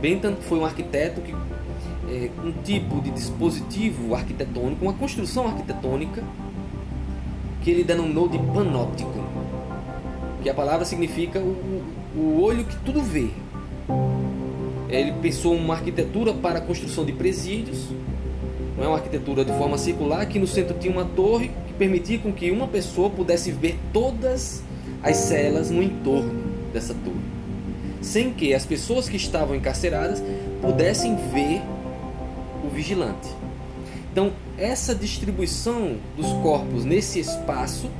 Bentham 0.00 0.36
foi 0.40 0.58
um 0.58 0.64
arquiteto 0.64 1.20
que 1.20 1.34
é, 2.10 2.30
um 2.42 2.52
tipo 2.62 3.00
de 3.00 3.10
dispositivo 3.10 4.14
arquitetônico, 4.14 4.84
uma 4.84 4.94
construção 4.94 5.46
arquitetônica 5.46 6.22
que 7.62 7.70
ele 7.70 7.84
denominou 7.84 8.28
de 8.28 8.38
panóptico, 8.38 9.12
que 10.42 10.48
a 10.48 10.54
palavra 10.54 10.84
significa 10.84 11.38
o, 11.38 11.82
o 12.16 12.40
olho 12.40 12.64
que 12.64 12.76
tudo 12.76 13.02
vê. 13.02 13.28
Ele 14.88 15.12
pensou 15.20 15.54
uma 15.54 15.74
arquitetura 15.74 16.32
para 16.32 16.60
a 16.60 16.62
construção 16.62 17.04
de 17.04 17.12
presídios, 17.12 17.88
não 18.78 18.84
é 18.84 18.88
uma 18.88 18.96
arquitetura 18.96 19.44
de 19.44 19.52
forma 19.58 19.76
circular, 19.76 20.24
que 20.26 20.38
no 20.38 20.46
centro 20.46 20.78
tinha 20.78 20.92
uma 20.92 21.04
torre 21.04 21.50
permitir 21.76 22.18
com 22.18 22.32
que 22.32 22.48
uma 22.52 22.68
pessoa 22.68 23.10
pudesse 23.10 23.50
ver 23.50 23.76
todas 23.92 24.62
as 25.02 25.16
celas 25.16 25.68
no 25.68 25.82
entorno 25.82 26.32
dessa 26.72 26.94
torre, 26.94 27.18
sem 28.00 28.32
que 28.32 28.54
as 28.54 28.64
pessoas 28.64 29.08
que 29.08 29.16
estavam 29.16 29.56
encarceradas 29.56 30.22
pudessem 30.62 31.16
ver 31.32 31.60
o 32.64 32.68
vigilante. 32.68 33.28
Então, 34.12 34.32
essa 34.56 34.94
distribuição 34.94 35.96
dos 36.16 36.32
corpos 36.34 36.84
nesse 36.84 37.18
espaço 37.18 37.90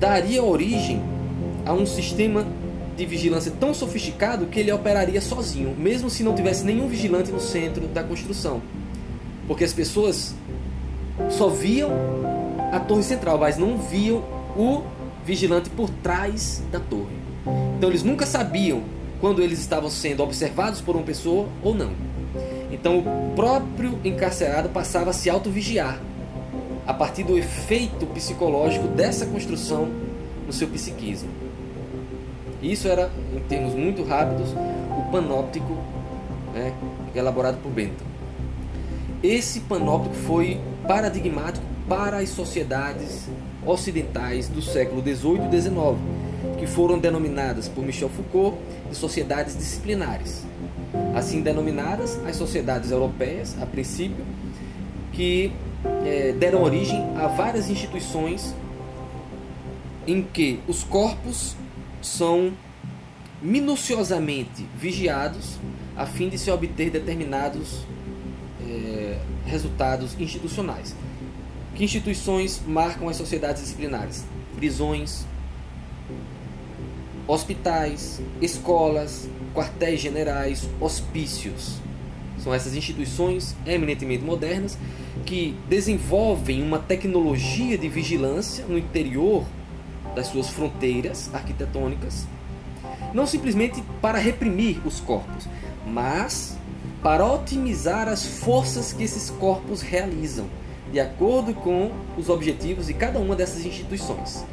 daria 0.00 0.42
origem 0.42 1.00
a 1.64 1.72
um 1.72 1.86
sistema 1.86 2.44
de 3.00 3.06
vigilância 3.06 3.50
tão 3.58 3.72
sofisticado 3.72 4.44
que 4.46 4.60
ele 4.60 4.70
operaria 4.70 5.22
sozinho, 5.22 5.74
mesmo 5.74 6.10
se 6.10 6.22
não 6.22 6.34
tivesse 6.34 6.64
nenhum 6.64 6.86
vigilante 6.86 7.32
no 7.32 7.40
centro 7.40 7.88
da 7.88 8.02
construção. 8.02 8.60
Porque 9.48 9.64
as 9.64 9.72
pessoas 9.72 10.34
só 11.30 11.48
viam 11.48 11.90
a 12.70 12.78
torre 12.78 13.02
central, 13.02 13.38
mas 13.38 13.56
não 13.56 13.78
viam 13.78 14.22
o 14.54 14.82
vigilante 15.24 15.70
por 15.70 15.88
trás 15.88 16.62
da 16.70 16.78
torre. 16.78 17.16
Então 17.78 17.88
eles 17.88 18.02
nunca 18.02 18.26
sabiam 18.26 18.82
quando 19.18 19.40
eles 19.40 19.60
estavam 19.60 19.88
sendo 19.88 20.22
observados 20.22 20.82
por 20.82 20.94
uma 20.94 21.04
pessoa 21.04 21.48
ou 21.62 21.74
não. 21.74 21.92
Então 22.70 22.98
o 22.98 23.32
próprio 23.34 23.98
encarcerado 24.04 24.68
passava 24.68 25.08
a 25.08 25.14
se 25.14 25.30
auto-vigiar 25.30 25.98
a 26.86 26.92
partir 26.92 27.22
do 27.22 27.38
efeito 27.38 28.04
psicológico 28.06 28.88
dessa 28.88 29.24
construção 29.24 29.88
no 30.46 30.52
seu 30.52 30.68
psiquismo. 30.68 31.39
Isso 32.62 32.88
era, 32.88 33.10
em 33.34 33.40
termos 33.48 33.74
muito 33.74 34.04
rápidos, 34.04 34.50
o 34.50 35.10
panóptico 35.10 35.78
né, 36.52 36.72
elaborado 37.14 37.58
por 37.62 37.70
Bentham. 37.70 38.06
Esse 39.22 39.60
panóptico 39.60 40.14
foi 40.14 40.60
paradigmático 40.86 41.64
para 41.88 42.18
as 42.18 42.28
sociedades 42.30 43.28
ocidentais 43.66 44.48
do 44.48 44.62
século 44.62 45.02
XVIII 45.02 45.48
e 45.50 45.60
XIX, 45.60 45.74
que 46.58 46.66
foram 46.66 46.98
denominadas 46.98 47.68
por 47.68 47.84
Michel 47.84 48.08
Foucault 48.08 48.56
de 48.88 48.96
sociedades 48.96 49.56
disciplinares. 49.56 50.44
Assim 51.14 51.40
denominadas, 51.42 52.18
as 52.26 52.36
sociedades 52.36 52.90
europeias, 52.90 53.56
a 53.60 53.66
princípio, 53.66 54.24
que 55.12 55.52
é, 56.04 56.32
deram 56.32 56.62
origem 56.62 57.02
a 57.16 57.26
várias 57.26 57.68
instituições 57.68 58.54
em 60.06 60.22
que 60.22 60.60
os 60.66 60.82
corpos 60.82 61.56
são 62.02 62.52
minuciosamente 63.42 64.66
vigiados 64.76 65.58
a 65.96 66.06
fim 66.06 66.28
de 66.28 66.38
se 66.38 66.50
obter 66.50 66.90
determinados 66.90 67.84
é, 68.66 69.18
resultados 69.46 70.16
institucionais. 70.18 70.94
Que 71.74 71.84
instituições 71.84 72.60
marcam 72.66 73.08
as 73.08 73.16
sociedades 73.16 73.62
disciplinares? 73.62 74.24
Prisões, 74.56 75.24
hospitais, 77.26 78.20
escolas, 78.40 79.28
quartéis 79.54 80.00
generais, 80.00 80.68
hospícios. 80.80 81.78
São 82.38 82.52
essas 82.54 82.74
instituições 82.74 83.54
eminentemente 83.66 84.24
modernas 84.24 84.78
que 85.26 85.56
desenvolvem 85.68 86.62
uma 86.62 86.78
tecnologia 86.78 87.76
de 87.76 87.88
vigilância 87.88 88.64
no 88.66 88.78
interior 88.78 89.44
das 90.14 90.26
suas 90.28 90.48
fronteiras 90.48 91.30
arquitetônicas, 91.32 92.26
não 93.12 93.26
simplesmente 93.26 93.82
para 94.00 94.18
reprimir 94.18 94.80
os 94.86 95.00
corpos, 95.00 95.46
mas 95.86 96.56
para 97.02 97.24
otimizar 97.24 98.08
as 98.08 98.24
forças 98.24 98.92
que 98.92 99.02
esses 99.02 99.30
corpos 99.30 99.80
realizam, 99.80 100.46
de 100.92 101.00
acordo 101.00 101.54
com 101.54 101.92
os 102.16 102.28
objetivos 102.28 102.86
de 102.86 102.94
cada 102.94 103.18
uma 103.18 103.34
dessas 103.36 103.64
instituições. 103.64 104.44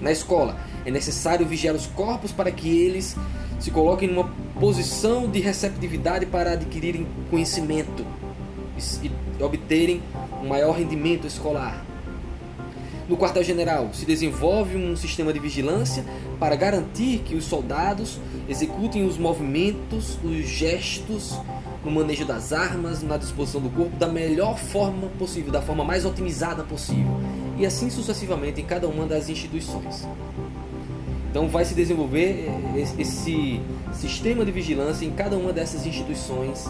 Na 0.00 0.12
escola, 0.12 0.56
é 0.84 0.90
necessário 0.90 1.46
vigiar 1.46 1.74
os 1.74 1.86
corpos 1.86 2.30
para 2.30 2.50
que 2.52 2.68
eles 2.68 3.16
se 3.58 3.70
coloquem 3.70 4.08
numa 4.08 4.30
posição 4.60 5.28
de 5.28 5.40
receptividade 5.40 6.26
para 6.26 6.52
adquirirem 6.52 7.06
conhecimento 7.30 8.06
e 9.02 9.42
obterem 9.42 10.00
um 10.42 10.48
maior 10.48 10.72
rendimento 10.72 11.26
escolar. 11.26 11.84
No 13.08 13.16
quartel-general, 13.16 13.88
se 13.94 14.04
desenvolve 14.04 14.76
um 14.76 14.94
sistema 14.94 15.32
de 15.32 15.40
vigilância 15.40 16.04
para 16.38 16.54
garantir 16.54 17.20
que 17.24 17.34
os 17.34 17.44
soldados 17.44 18.18
executem 18.46 19.06
os 19.06 19.16
movimentos, 19.16 20.18
os 20.22 20.46
gestos, 20.46 21.40
no 21.82 21.90
manejo 21.90 22.26
das 22.26 22.52
armas, 22.52 23.02
na 23.02 23.16
disposição 23.16 23.62
do 23.62 23.70
corpo 23.70 23.96
da 23.96 24.08
melhor 24.08 24.58
forma 24.58 25.08
possível, 25.18 25.50
da 25.50 25.62
forma 25.62 25.82
mais 25.82 26.04
otimizada 26.04 26.62
possível, 26.62 27.18
e 27.56 27.64
assim 27.64 27.88
sucessivamente 27.88 28.60
em 28.60 28.64
cada 28.64 28.86
uma 28.86 29.06
das 29.06 29.30
instituições. 29.30 30.06
Então 31.30 31.48
vai 31.48 31.64
se 31.64 31.74
desenvolver 31.74 32.50
esse 32.76 33.60
sistema 33.94 34.44
de 34.44 34.52
vigilância 34.52 35.06
em 35.06 35.10
cada 35.10 35.36
uma 35.38 35.50
dessas 35.50 35.86
instituições 35.86 36.66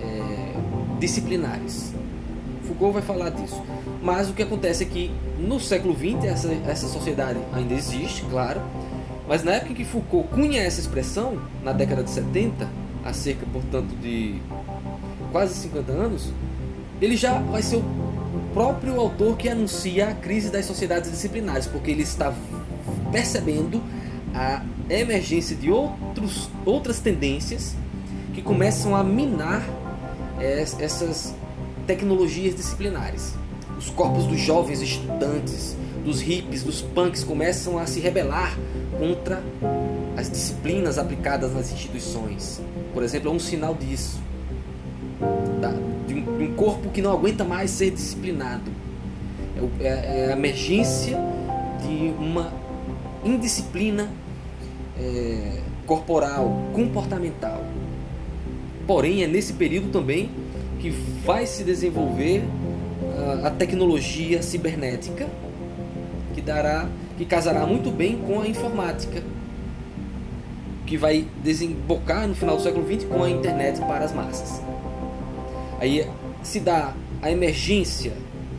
é, 0.00 0.98
disciplinares. 1.00 1.97
Foucault 2.68 2.92
vai 2.92 3.02
falar 3.02 3.30
disso. 3.30 3.62
Mas 4.02 4.28
o 4.28 4.34
que 4.34 4.42
acontece 4.42 4.84
é 4.84 4.86
que 4.86 5.10
no 5.38 5.58
século 5.58 5.94
XX 5.94 6.24
essa, 6.24 6.52
essa 6.66 6.86
sociedade 6.86 7.38
ainda 7.52 7.74
existe, 7.74 8.24
claro, 8.30 8.60
mas 9.26 9.42
na 9.42 9.52
época 9.52 9.72
em 9.72 9.74
que 9.74 9.84
Foucault 9.84 10.28
cunha 10.28 10.62
essa 10.62 10.80
expressão, 10.80 11.40
na 11.62 11.72
década 11.72 12.02
de 12.02 12.10
70, 12.10 12.68
há 13.04 13.12
cerca, 13.12 13.46
portanto, 13.52 13.94
de 14.00 14.40
quase 15.32 15.54
50 15.54 15.92
anos, 15.92 16.32
ele 17.00 17.16
já 17.16 17.34
vai 17.38 17.62
ser 17.62 17.76
o 17.76 17.84
próprio 18.52 18.98
autor 18.98 19.36
que 19.36 19.48
anuncia 19.48 20.08
a 20.08 20.14
crise 20.14 20.50
das 20.50 20.64
sociedades 20.64 21.10
disciplinares, 21.10 21.66
porque 21.66 21.90
ele 21.90 22.02
está 22.02 22.32
percebendo 23.12 23.82
a 24.34 24.62
emergência 24.88 25.56
de 25.56 25.70
outros, 25.70 26.50
outras 26.64 27.00
tendências 27.00 27.74
que 28.34 28.42
começam 28.42 28.94
a 28.94 29.02
minar 29.02 29.62
essas 30.40 31.34
tecnologias 31.88 32.54
disciplinares. 32.54 33.34
Os 33.78 33.88
corpos 33.88 34.26
dos 34.26 34.38
jovens 34.38 34.82
estudantes, 34.82 35.74
dos 36.04 36.20
hippies, 36.20 36.62
dos 36.62 36.82
punks 36.82 37.24
começam 37.24 37.78
a 37.78 37.86
se 37.86 37.98
rebelar 37.98 38.56
contra 38.98 39.42
as 40.14 40.30
disciplinas 40.30 40.98
aplicadas 40.98 41.54
nas 41.54 41.72
instituições. 41.72 42.60
Por 42.92 43.02
exemplo, 43.02 43.30
é 43.30 43.32
um 43.32 43.38
sinal 43.38 43.74
disso. 43.74 44.20
De 46.06 46.14
um 46.14 46.54
corpo 46.54 46.90
que 46.90 47.00
não 47.00 47.12
aguenta 47.12 47.42
mais 47.42 47.70
ser 47.70 47.90
disciplinado. 47.90 48.70
É, 49.80 49.86
é, 49.86 49.88
é 49.88 50.32
a 50.32 50.36
emergência 50.36 51.16
de 51.82 52.12
uma 52.18 52.52
indisciplina 53.24 54.10
é, 54.98 55.60
corporal, 55.86 56.68
comportamental. 56.74 57.64
Porém, 58.86 59.22
é 59.22 59.26
nesse 59.26 59.52
período 59.54 59.90
também 59.90 60.30
que 60.78 60.90
vai 60.90 61.46
se 61.46 61.64
desenvolver 61.64 62.42
a, 63.42 63.48
a 63.48 63.50
tecnologia 63.50 64.42
cibernética, 64.42 65.28
que 66.34 66.40
dará, 66.40 66.88
que 67.16 67.24
casará 67.24 67.66
muito 67.66 67.90
bem 67.90 68.16
com 68.18 68.40
a 68.40 68.48
informática, 68.48 69.22
que 70.86 70.96
vai 70.96 71.26
desembocar 71.42 72.26
no 72.26 72.34
final 72.34 72.56
do 72.56 72.62
século 72.62 72.86
XX 72.86 73.04
com 73.04 73.22
a 73.22 73.30
internet 73.30 73.78
para 73.80 74.04
as 74.04 74.14
massas. 74.14 74.62
Aí 75.80 76.08
se 76.42 76.60
dá 76.60 76.94
a 77.20 77.30
emergência 77.30 78.12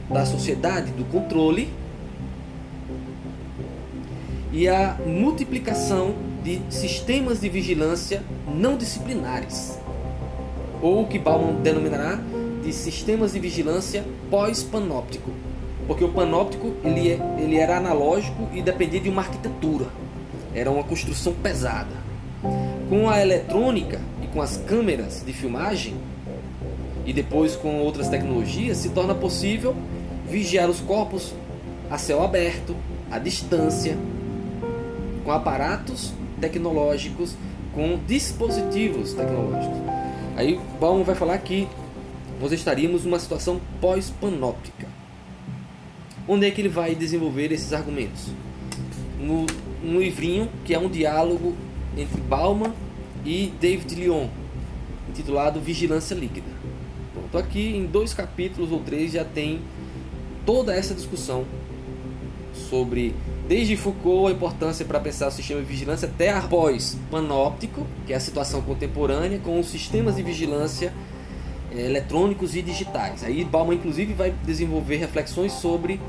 da 0.10 0.26
sociedade 0.26 0.92
do 0.92 1.06
controle 1.06 1.70
e 4.52 4.68
a 4.68 4.98
multiplicação 5.06 6.16
de 6.44 6.62
sistemas 6.70 7.40
de 7.40 7.50
vigilância 7.50 8.24
não 8.48 8.78
disciplinares, 8.78 9.78
ou 10.82 11.04
o 11.04 11.08
que 11.08 11.20
Bauman 11.20 11.62
denominará 11.62 12.20
de 12.64 12.74
sistemas 12.74 13.34
de 13.34 13.40
vigilância 13.40 14.04
pós-panóptico, 14.30 15.32
porque 15.88 16.04
o 16.04 16.10
panóptico 16.10 16.74
ele, 16.84 17.12
é, 17.12 17.20
ele 17.40 17.58
era 17.58 17.78
analógico 17.78 18.48
e 18.54 18.62
dependia 18.62 19.00
de 19.00 19.10
uma 19.10 19.22
arquitetura, 19.22 19.88
era 20.54 20.70
uma 20.70 20.84
construção 20.84 21.34
pesada. 21.34 22.10
Com 22.90 23.10
a 23.10 23.22
eletrônica 23.22 24.00
e 24.24 24.28
com 24.28 24.42
as 24.42 24.58
câmeras 24.58 25.24
de 25.26 25.34
filmagem, 25.34 25.96
e 27.06 27.14
depois 27.14 27.56
com 27.56 27.80
outras 27.80 28.08
tecnologias, 28.08 28.78
se 28.78 28.90
torna 28.90 29.16
possível 29.16 29.76
vigiar 30.30 30.70
os 30.70 30.80
corpos 30.80 31.34
a 31.90 31.98
céu 31.98 32.24
aberto, 32.24 32.76
à 33.10 33.18
distância, 33.18 33.98
com 35.26 35.32
aparatos 35.32 36.14
tecnológicos, 36.40 37.36
com 37.74 38.00
dispositivos 38.06 39.14
tecnológicos. 39.14 39.89
Aí 40.40 40.58
Bauman 40.80 41.04
vai 41.04 41.16
falar 41.16 41.38
que 41.40 41.68
nós 42.40 42.54
estaríamos 42.54 43.04
numa 43.04 43.20
situação 43.20 43.60
pós-panóptica. 43.82 44.88
Onde 46.26 46.48
é 46.48 46.52
que 46.52 46.62
ele 46.62 46.70
vai 46.70 46.96
desenvolver 46.96 47.52
esses 47.52 47.74
argumentos? 47.74 48.28
No, 49.20 49.46
no 49.84 50.00
livrinho 50.00 50.48
que 50.64 50.74
é 50.74 50.80
um 50.80 50.88
diálogo 50.88 51.54
entre 51.98 52.22
Bauman 52.22 52.74
e 53.26 53.52
David 53.60 53.94
Lyon, 53.96 54.30
intitulado 55.10 55.60
Vigilância 55.60 56.16
Líquida. 56.16 56.48
Pronto, 57.14 57.38
aqui 57.38 57.76
em 57.76 57.86
dois 57.86 58.14
capítulos 58.14 58.72
ou 58.72 58.80
três 58.80 59.12
já 59.12 59.26
tem 59.26 59.60
toda 60.46 60.74
essa 60.74 60.94
discussão 60.94 61.44
sobre 62.54 63.14
desde 63.50 63.76
Foucault 63.76 64.28
a 64.28 64.32
importância 64.32 64.86
para 64.86 65.00
pensar 65.00 65.30
o 65.30 65.32
sistema 65.32 65.60
de 65.60 65.66
vigilância 65.66 66.08
até 66.08 66.30
após 66.30 66.96
panóptico, 67.10 67.84
que 68.06 68.14
é 68.14 68.16
a 68.16 68.20
situação 68.20 68.62
contemporânea, 68.62 69.40
com 69.40 69.60
os 69.60 69.72
sistemas 69.72 70.18
de 70.18 70.22
vigilância 70.22 70.94
é, 71.72 71.84
eletrônicos 71.84 72.56
e 72.56 72.62
digitais. 72.62 73.24
Aí 73.24 73.44
Bauman 73.44 73.74
inclusive 73.74 74.14
vai 74.14 74.32
desenvolver 74.46 74.98
reflexões 74.98 75.52
sobre 75.54 76.00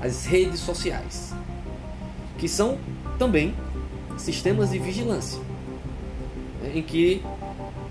as 0.00 0.24
redes 0.24 0.60
sociais, 0.60 1.34
que 2.38 2.48
são 2.48 2.78
também 3.18 3.54
sistemas 4.16 4.70
de 4.70 4.78
vigilância, 4.78 5.42
né, 6.62 6.72
em 6.74 6.82
que 6.82 7.22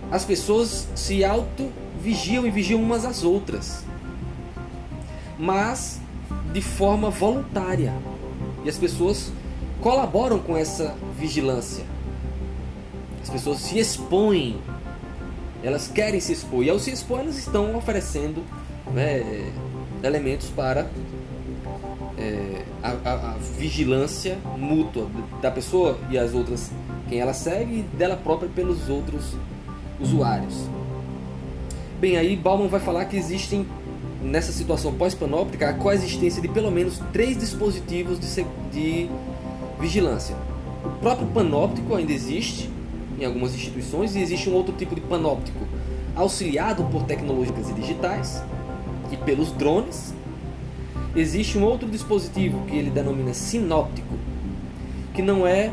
as 0.09 0.25
pessoas 0.25 0.87
se 0.95 1.23
auto-vigiam 1.23 2.47
e 2.47 2.49
vigiam 2.49 2.81
umas 2.81 3.05
às 3.05 3.23
outras, 3.23 3.85
mas 5.37 6.01
de 6.51 6.61
forma 6.61 7.11
voluntária. 7.11 7.93
E 8.68 8.70
as 8.70 8.78
pessoas 8.78 9.32
colaboram 9.80 10.39
com 10.39 10.57
essa 10.57 10.93
vigilância. 11.18 11.86
As 13.24 13.30
pessoas 13.30 13.59
se 13.59 13.80
expõem, 13.80 14.59
elas 15.63 15.88
querem 15.88 16.20
se 16.20 16.34
expor, 16.34 16.65
e 16.65 16.70
ao 16.70 16.78
se 16.78 16.91
expor, 16.91 17.22
elas 17.22 17.38
estão 17.38 17.78
oferecendo 17.78 18.43
né, 18.93 19.53
elementos 20.03 20.49
para 20.49 20.89
é, 22.18 22.65
a, 22.84 22.89
a, 23.09 23.13
a, 23.13 23.38
vigilância 23.57 24.38
mútua 24.57 25.07
da 25.41 25.49
pessoa 25.49 25.97
e 26.09 26.18
as 26.18 26.34
outras, 26.34 26.70
quem 27.07 27.22
ela 27.22 27.34
segue, 27.34 27.74
e 27.74 27.82
dela 27.95 28.18
própria 28.18 28.49
pelos 28.49 28.89
outros 28.89 29.34
usuários. 29.97 30.55
Bem, 32.01 32.18
aí 32.18 32.36
Bauman 32.36 32.68
vai 32.68 32.82
falar 32.82 33.05
que 33.05 33.15
existem 33.15 33.65
nessa 34.22 34.51
situação 34.51 34.93
pós-panóptica 34.93 35.70
a 35.70 35.74
coexistência 35.74 36.41
de 36.41 36.47
pelo 36.47 36.72
menos 36.72 36.99
três 37.13 37.38
dispositivos 37.38 38.20
de, 38.20 38.45
de 38.72 39.09
vigilância. 39.80 40.36
O 40.84 40.89
próprio 40.99 41.28
panóptico 41.28 41.95
ainda 41.95 42.11
existe 42.11 42.70
em 43.20 43.26
algumas 43.26 43.53
instituições 43.53 44.15
e 44.15 44.22
existe 44.22 44.49
um 44.49 44.53
outro 44.53 44.74
tipo 44.74 44.95
de 44.95 45.01
panóptico 45.01 45.68
auxiliado 46.15 46.84
por 46.86 47.03
tecnologias 47.03 47.74
digitais 47.76 48.41
e 49.11 49.18
pelos 49.18 49.51
drones. 49.51 50.13
Existe 51.15 51.57
um 51.57 51.63
outro 51.63 51.88
dispositivo 51.88 52.65
que 52.68 52.76
ele 52.76 52.89
denomina 52.89 53.34
sinóptico, 53.34 54.15
que 55.13 55.22
não 55.22 55.47
é 55.47 55.72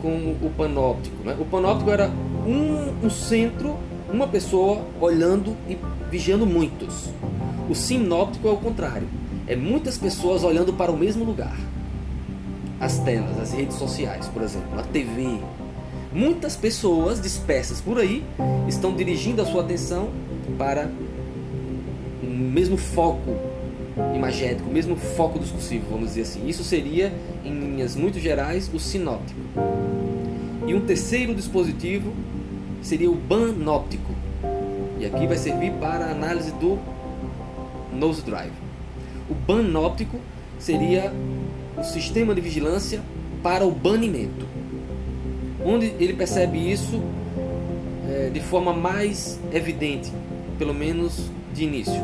como 0.00 0.30
o 0.42 0.52
panóptico. 0.56 1.16
Né? 1.24 1.36
O 1.38 1.44
panóptico 1.44 1.90
era 1.90 2.10
um, 2.46 3.06
um 3.06 3.10
centro, 3.10 3.76
uma 4.10 4.26
pessoa 4.26 4.82
olhando 5.00 5.56
e 5.68 5.76
vigiando 6.10 6.46
muitos. 6.46 7.10
O 7.68 7.74
sinóptico 7.74 8.48
é 8.48 8.50
o 8.50 8.56
contrário. 8.56 9.08
É 9.46 9.56
muitas 9.56 9.98
pessoas 9.98 10.44
olhando 10.44 10.72
para 10.72 10.92
o 10.92 10.96
mesmo 10.96 11.24
lugar. 11.24 11.56
As 12.80 12.98
telas, 12.98 13.38
as 13.40 13.52
redes 13.52 13.76
sociais, 13.76 14.28
por 14.28 14.42
exemplo, 14.42 14.78
a 14.78 14.82
TV. 14.82 15.38
Muitas 16.12 16.56
pessoas 16.56 17.20
dispersas 17.20 17.80
por 17.80 17.98
aí 17.98 18.24
estão 18.68 18.94
dirigindo 18.94 19.42
a 19.42 19.44
sua 19.44 19.62
atenção 19.62 20.10
para 20.56 20.90
o 22.22 22.26
mesmo 22.26 22.76
foco 22.76 23.36
imagético, 24.14 24.68
o 24.68 24.72
mesmo 24.72 24.96
foco 24.96 25.38
discursivo, 25.38 25.86
vamos 25.90 26.08
dizer 26.10 26.22
assim. 26.22 26.46
Isso 26.48 26.62
seria, 26.62 27.12
em 27.44 27.52
linhas 27.52 27.96
muito 27.96 28.18
gerais, 28.18 28.70
o 28.72 28.78
sinóptico. 28.78 29.40
E 30.66 30.74
um 30.74 30.80
terceiro 30.80 31.34
dispositivo 31.34 32.12
seria 32.82 33.10
o 33.10 33.14
banóptico. 33.14 34.14
E 35.00 35.06
aqui 35.06 35.26
vai 35.26 35.36
servir 35.36 35.72
para 35.74 36.06
a 36.06 36.10
análise 36.10 36.52
do 36.52 36.78
nose 37.92 38.22
drive. 38.22 38.52
O 39.28 39.34
banóptico 39.34 40.18
seria 40.58 41.12
o 41.78 41.84
sistema 41.84 42.34
de 42.34 42.40
vigilância 42.40 43.00
para 43.42 43.64
o 43.64 43.70
banimento, 43.70 44.46
onde 45.64 45.86
ele 45.98 46.14
percebe 46.14 46.58
isso 46.58 47.00
é, 48.08 48.30
de 48.30 48.40
forma 48.40 48.72
mais 48.72 49.38
evidente, 49.52 50.12
pelo 50.58 50.74
menos 50.74 51.30
de 51.54 51.64
início, 51.64 52.02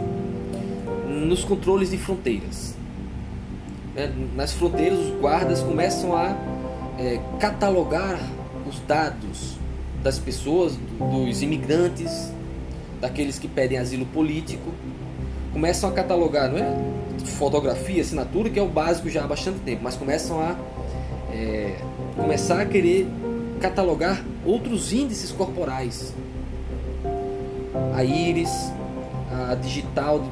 nos 1.09 1.45
controles 1.45 1.91
de 1.91 1.99
fronteiras. 1.99 2.75
É, 3.97 4.11
nas 4.35 4.53
fronteiras, 4.53 4.99
os 4.99 5.20
guardas 5.20 5.61
começam 5.61 6.16
a 6.16 6.37
é, 6.99 7.20
catalogar 7.39 8.18
os 8.66 8.81
dados 8.81 9.57
das 10.03 10.18
pessoas, 10.18 10.79
dos 10.99 11.43
imigrantes, 11.43 12.31
daqueles 13.01 13.39
que 13.39 13.49
pedem 13.49 13.79
asilo 13.79 14.07
político, 14.07 14.70
começam 15.53 15.89
a 15.89 15.93
catalogar, 15.93 16.51
não 16.51 16.59
é? 16.59 17.03
Fotografia, 17.25 18.03
assinatura, 18.03 18.51
que 18.51 18.59
é 18.59 18.62
o 18.62 18.68
básico 18.68 19.09
já 19.09 19.25
há 19.25 19.27
bastante 19.27 19.59
tempo, 19.61 19.81
mas 19.83 19.97
começam 19.97 20.41
a 20.41 20.57
é, 21.33 21.77
começar 22.16 22.61
a 22.61 22.66
querer 22.66 23.09
catalogar 23.61 24.25
outros 24.45 24.93
índices 24.93 25.33
corporais. 25.33 26.14
A 27.95 28.05
íris, 28.05 28.51
a 29.51 29.55
digital, 29.55 30.22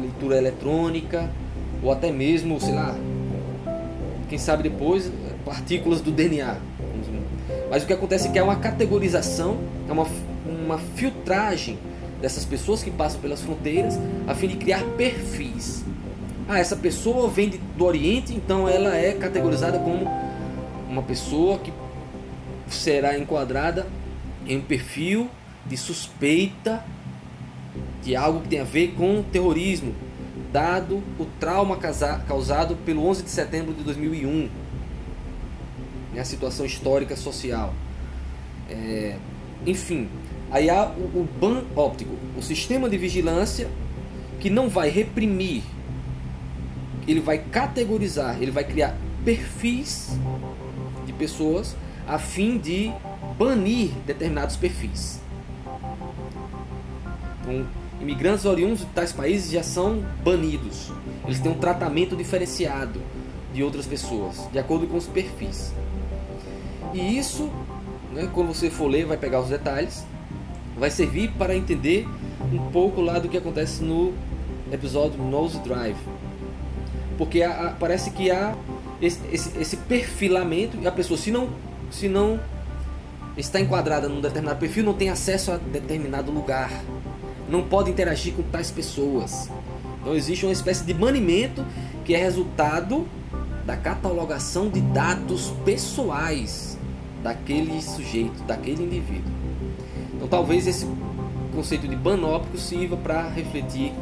leitura 0.00 0.36
eletrônica, 0.36 1.28
ou 1.82 1.90
até 1.90 2.12
mesmo, 2.12 2.60
sei 2.60 2.74
lá, 2.74 2.94
quem 4.28 4.38
sabe 4.38 4.62
depois, 4.62 5.10
partículas 5.44 6.00
do 6.00 6.10
DNA. 6.10 6.56
Mas 7.70 7.82
o 7.82 7.86
que 7.86 7.92
acontece 7.92 8.28
é 8.28 8.30
que 8.30 8.38
é 8.38 8.42
uma 8.42 8.56
categorização, 8.56 9.56
é 9.88 9.92
uma, 9.92 10.06
uma 10.46 10.78
filtragem 10.78 11.78
dessas 12.20 12.44
pessoas 12.44 12.82
que 12.82 12.90
passam 12.90 13.20
pelas 13.20 13.40
fronteiras 13.40 13.98
a 14.26 14.34
fim 14.34 14.48
de 14.48 14.56
criar 14.56 14.82
perfis. 14.96 15.84
Ah, 16.48 16.58
essa 16.58 16.76
pessoa 16.76 17.28
vem 17.28 17.60
do 17.76 17.84
Oriente, 17.84 18.34
então 18.34 18.68
ela 18.68 18.96
é 18.96 19.12
categorizada 19.12 19.78
como 19.78 20.06
uma 20.88 21.02
pessoa 21.02 21.58
que 21.58 21.72
será 22.68 23.18
enquadrada 23.18 23.86
em 24.46 24.58
um 24.58 24.60
perfil 24.60 25.30
de 25.64 25.76
suspeita 25.76 26.84
de 28.02 28.16
algo 28.16 28.40
que 28.40 28.48
tem 28.48 28.60
a 28.60 28.64
ver 28.64 28.94
com 28.96 29.22
terrorismo, 29.22 29.94
dado 30.52 31.02
o 31.18 31.24
trauma 31.38 31.78
causado 32.26 32.76
pelo 32.84 33.06
11 33.06 33.22
de 33.22 33.30
setembro 33.30 33.72
de 33.72 33.82
2001, 33.84 34.50
né, 36.12 36.20
a 36.20 36.24
situação 36.24 36.66
histórica 36.66 37.16
social. 37.16 37.72
É, 38.68 39.16
enfim, 39.64 40.08
Aí 40.52 40.68
há 40.68 40.84
o, 40.84 41.20
o 41.20 41.28
ban 41.40 41.64
óptico, 41.74 42.14
o 42.36 42.42
sistema 42.42 42.86
de 42.86 42.98
vigilância 42.98 43.68
que 44.38 44.50
não 44.50 44.68
vai 44.68 44.90
reprimir, 44.90 45.62
ele 47.06 47.20
vai 47.20 47.38
categorizar, 47.38 48.40
ele 48.40 48.50
vai 48.50 48.64
criar 48.64 48.96
perfis 49.24 50.18
de 51.06 51.12
pessoas 51.12 51.76
a 52.06 52.18
fim 52.18 52.58
de 52.58 52.92
banir 53.38 53.90
determinados 54.06 54.56
perfis. 54.56 55.20
Então, 57.42 57.66
imigrantes 58.00 58.44
oriundos 58.44 58.80
de 58.80 58.86
tais 58.86 59.12
países 59.12 59.50
já 59.50 59.62
são 59.62 60.04
banidos. 60.24 60.90
Eles 61.24 61.40
têm 61.40 61.52
um 61.52 61.58
tratamento 61.58 62.16
diferenciado 62.16 63.00
de 63.52 63.62
outras 63.62 63.86
pessoas, 63.86 64.48
de 64.50 64.58
acordo 64.58 64.86
com 64.86 64.96
os 64.96 65.06
perfis. 65.06 65.72
E 66.92 67.18
isso, 67.18 67.50
né, 68.12 68.28
quando 68.32 68.48
você 68.48 68.70
for 68.70 68.86
ler, 68.86 69.06
vai 69.06 69.16
pegar 69.16 69.40
os 69.40 69.48
detalhes 69.48 70.04
vai 70.76 70.90
servir 70.90 71.30
para 71.32 71.56
entender 71.56 72.08
um 72.52 72.70
pouco 72.70 73.00
lá 73.00 73.18
do 73.18 73.28
que 73.28 73.36
acontece 73.36 73.82
no 73.82 74.12
episódio 74.70 75.22
Nose 75.22 75.58
Drive. 75.60 75.96
Porque 77.22 77.40
há, 77.40 77.68
há, 77.68 77.70
parece 77.70 78.10
que 78.10 78.32
há 78.32 78.52
esse, 79.00 79.20
esse, 79.30 79.56
esse, 79.56 79.76
perfilamento 79.76 80.76
e 80.82 80.88
a 80.88 80.90
pessoa, 80.90 81.16
se 81.16 81.30
não, 81.30 81.50
se 81.88 82.08
não 82.08 82.40
está 83.36 83.60
enquadrada 83.60 84.08
num 84.08 84.20
determinado 84.20 84.58
perfil, 84.58 84.82
não 84.82 84.92
tem 84.92 85.08
acesso 85.08 85.52
a 85.52 85.56
determinado 85.56 86.32
lugar. 86.32 86.72
Não 87.48 87.62
pode 87.62 87.92
interagir 87.92 88.34
com 88.34 88.42
tais 88.42 88.72
pessoas. 88.72 89.48
Então 90.00 90.16
existe 90.16 90.44
uma 90.44 90.52
espécie 90.52 90.82
de 90.82 90.92
banimento 90.92 91.64
que 92.04 92.12
é 92.12 92.18
resultado 92.18 93.06
da 93.64 93.76
catalogação 93.76 94.68
de 94.68 94.80
dados 94.80 95.52
pessoais 95.64 96.76
daquele 97.22 97.80
sujeito, 97.82 98.42
daquele 98.48 98.82
indivíduo. 98.82 99.32
Então 100.16 100.26
talvez 100.26 100.66
esse 100.66 100.88
conceito 101.54 101.86
de 101.86 101.94
panóptico 101.94 102.58
sirva 102.58 102.96
para 102.96 103.28
refletir 103.28 103.92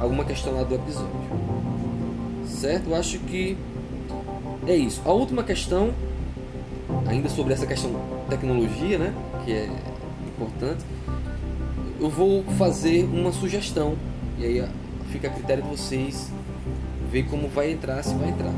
alguma 0.00 0.24
questão 0.24 0.54
lá 0.54 0.62
do 0.62 0.74
episódio. 0.74 1.53
Certo? 2.46 2.90
Eu 2.90 2.96
acho 2.96 3.18
que 3.20 3.56
é 4.66 4.74
isso. 4.74 5.02
A 5.04 5.12
última 5.12 5.42
questão, 5.42 5.92
ainda 7.06 7.28
sobre 7.28 7.52
essa 7.52 7.66
questão 7.66 7.92
tecnologia, 8.28 8.98
né, 8.98 9.14
que 9.44 9.52
é 9.52 9.68
importante, 10.26 10.84
eu 12.00 12.08
vou 12.08 12.42
fazer 12.58 13.04
uma 13.04 13.32
sugestão 13.32 13.94
e 14.38 14.44
aí 14.44 14.68
fica 15.10 15.28
a 15.28 15.30
critério 15.30 15.62
de 15.62 15.68
vocês 15.68 16.30
ver 17.10 17.24
como 17.24 17.48
vai 17.48 17.70
entrar, 17.70 18.02
se 18.02 18.14
vai 18.14 18.28
entrar. 18.28 18.52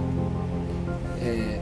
É, 1.21 1.61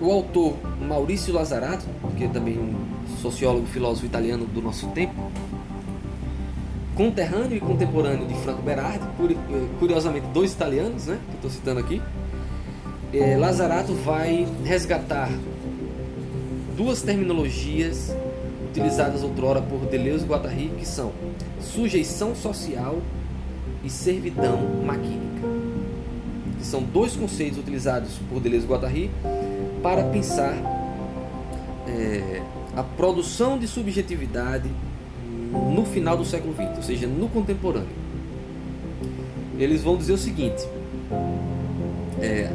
o 0.00 0.10
autor 0.10 0.56
Maurício 0.80 1.32
Lazarato, 1.32 1.84
que 2.16 2.24
é 2.24 2.28
também 2.28 2.58
um 2.58 2.74
sociólogo, 3.22 3.66
filósofo 3.66 4.06
italiano 4.06 4.44
do 4.44 4.60
nosso 4.60 4.88
tempo, 4.88 5.14
conterrâneo 6.94 7.56
e 7.56 7.60
contemporâneo 7.60 8.26
de 8.26 8.34
Franco 8.34 8.62
Berardi, 8.62 9.04
eh, 9.04 9.34
curiosamente 9.78 10.26
dois 10.32 10.52
italianos, 10.52 11.06
né, 11.06 11.18
que 11.28 11.36
estou 11.36 11.50
citando 11.50 11.80
aqui, 11.80 12.00
é, 13.12 13.36
Lazarato 13.36 13.94
vai 13.94 14.46
resgatar 14.64 15.30
duas 16.76 17.02
terminologias 17.02 18.14
utilizadas 18.70 19.22
outrora 19.22 19.62
por 19.62 19.86
Deleuze 19.86 20.24
e 20.24 20.28
Guattari, 20.28 20.72
que 20.76 20.86
são 20.86 21.12
sujeição 21.60 22.34
social 22.34 22.98
e 23.84 23.90
servidão 23.90 24.58
maquínica. 24.84 25.46
Que 26.58 26.64
são 26.64 26.82
dois 26.82 27.14
conceitos 27.14 27.58
utilizados 27.58 28.18
por 28.28 28.40
Deleuze 28.40 28.66
e 28.66 28.68
Guattari 28.68 29.10
para 29.80 30.02
pensar 30.04 30.54
é, 31.86 32.42
a 32.76 32.82
produção 32.82 33.58
de 33.58 33.68
subjetividade 33.68 34.68
no 35.54 35.84
final 35.84 36.16
do 36.16 36.24
século 36.24 36.54
XX, 36.54 36.76
ou 36.76 36.82
seja, 36.82 37.06
no 37.06 37.28
contemporâneo. 37.28 37.88
Eles 39.58 39.82
vão 39.82 39.96
dizer 39.96 40.12
o 40.12 40.18
seguinte: 40.18 40.66
é, 42.20 42.50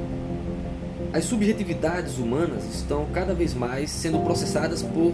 as 1.14 1.26
subjetividades 1.26 2.18
humanas 2.18 2.64
estão 2.74 3.06
cada 3.14 3.34
vez 3.34 3.54
mais 3.54 3.90
sendo 3.90 4.20
processadas 4.20 4.84
por 4.84 5.14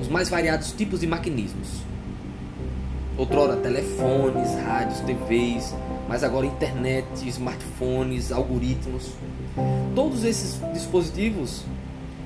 os 0.00 0.08
mais 0.08 0.28
variados 0.28 0.72
tipos 0.72 1.00
de 1.00 1.06
maquinismos. 1.06 1.68
Outrora, 3.18 3.56
telefones, 3.56 4.54
rádios, 4.62 5.00
TVs, 5.00 5.74
mas 6.08 6.22
agora 6.22 6.46
internet, 6.46 7.06
smartphones, 7.26 8.30
algoritmos. 8.30 9.10
Todos 9.94 10.22
esses 10.22 10.60
dispositivos 10.72 11.64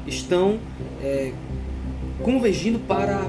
estão 0.07 0.59
é, 1.03 1.33
convergindo 2.23 2.79
para 2.81 3.25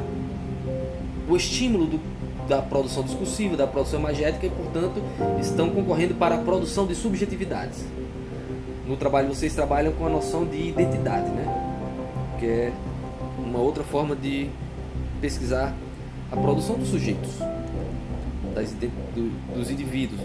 o 1.31 1.37
estímulo 1.37 1.85
do, 1.85 1.99
da 2.47 2.61
produção 2.61 3.03
discursiva, 3.03 3.55
da 3.55 3.65
produção 3.65 3.99
imagética 3.99 4.45
e, 4.45 4.49
portanto, 4.49 5.01
estão 5.39 5.69
concorrendo 5.69 6.13
para 6.15 6.35
a 6.35 6.37
produção 6.39 6.85
de 6.85 6.93
subjetividades. 6.93 7.85
No 8.85 8.97
trabalho 8.97 9.29
vocês 9.29 9.53
trabalham 9.53 9.93
com 9.93 10.05
a 10.05 10.09
noção 10.09 10.45
de 10.45 10.57
identidade, 10.69 11.29
né? 11.29 11.45
Que 12.39 12.45
é 12.45 12.73
uma 13.37 13.59
outra 13.59 13.83
forma 13.83 14.15
de 14.15 14.49
pesquisar 15.21 15.73
a 16.31 16.35
produção 16.35 16.77
dos 16.77 16.89
sujeitos, 16.89 17.29
das, 18.53 18.71
do, 18.71 19.55
dos 19.55 19.69
indivíduos. 19.69 20.19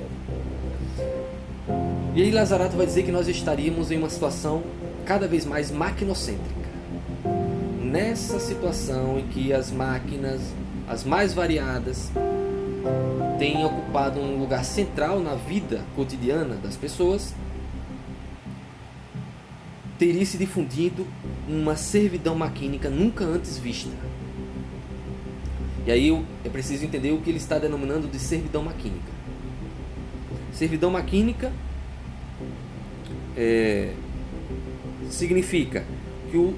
E 2.15 2.23
aí 2.23 2.31
Lazarato 2.31 2.77
vai 2.77 2.87
dizer 2.87 3.05
que 3.05 3.13
nós 3.13 3.29
estaríamos 3.29 3.91
em 3.91 3.99
uma 3.99 4.09
situação 4.09 4.63
cada 5.05 5.29
vez 5.29 5.45
mais 5.45 5.71
maquinocêntrica. 5.71 6.67
Nessa 7.81 8.41
situação 8.41 9.19
em 9.19 9.27
que 9.29 9.53
as 9.53 9.71
máquinas, 9.71 10.41
as 10.89 11.05
mais 11.05 11.35
variadas, 11.35 12.11
têm 13.39 13.65
ocupado 13.65 14.21
um 14.21 14.39
lugar 14.39 14.65
central 14.65 15.21
na 15.21 15.35
vida 15.35 15.85
cotidiana 15.95 16.55
das 16.57 16.77
pessoas, 16.77 17.35
teria 19.99 20.25
se 20.25 20.37
difundido 20.37 21.07
uma 21.49 21.77
servidão 21.77 22.35
maquínica 22.35 22.89
nunca 22.89 23.25
antes 23.25 23.59
vista. 23.59 23.91
E 25.87 25.91
aí 25.91 26.25
é 26.45 26.49
preciso 26.49 26.85
entender 26.85 27.13
o 27.13 27.21
que 27.21 27.31
ele 27.31 27.39
está 27.39 27.59
denominando 27.59 28.09
de 28.09 28.19
servidão 28.19 28.63
maquínica. 28.63 29.17
Servidão 30.53 30.91
maquínica 30.91 31.53
é, 33.37 33.93
significa 35.11 35.85
que 36.31 36.37
o, 36.37 36.55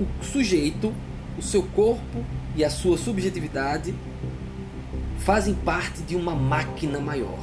o 0.00 0.24
sujeito, 0.24 0.92
o 1.38 1.42
seu 1.42 1.62
corpo 1.62 2.24
e 2.56 2.64
a 2.64 2.70
sua 2.70 2.98
subjetividade 2.98 3.94
fazem 5.18 5.54
parte 5.54 6.02
de 6.02 6.16
uma 6.16 6.34
máquina 6.34 6.98
maior. 6.98 7.38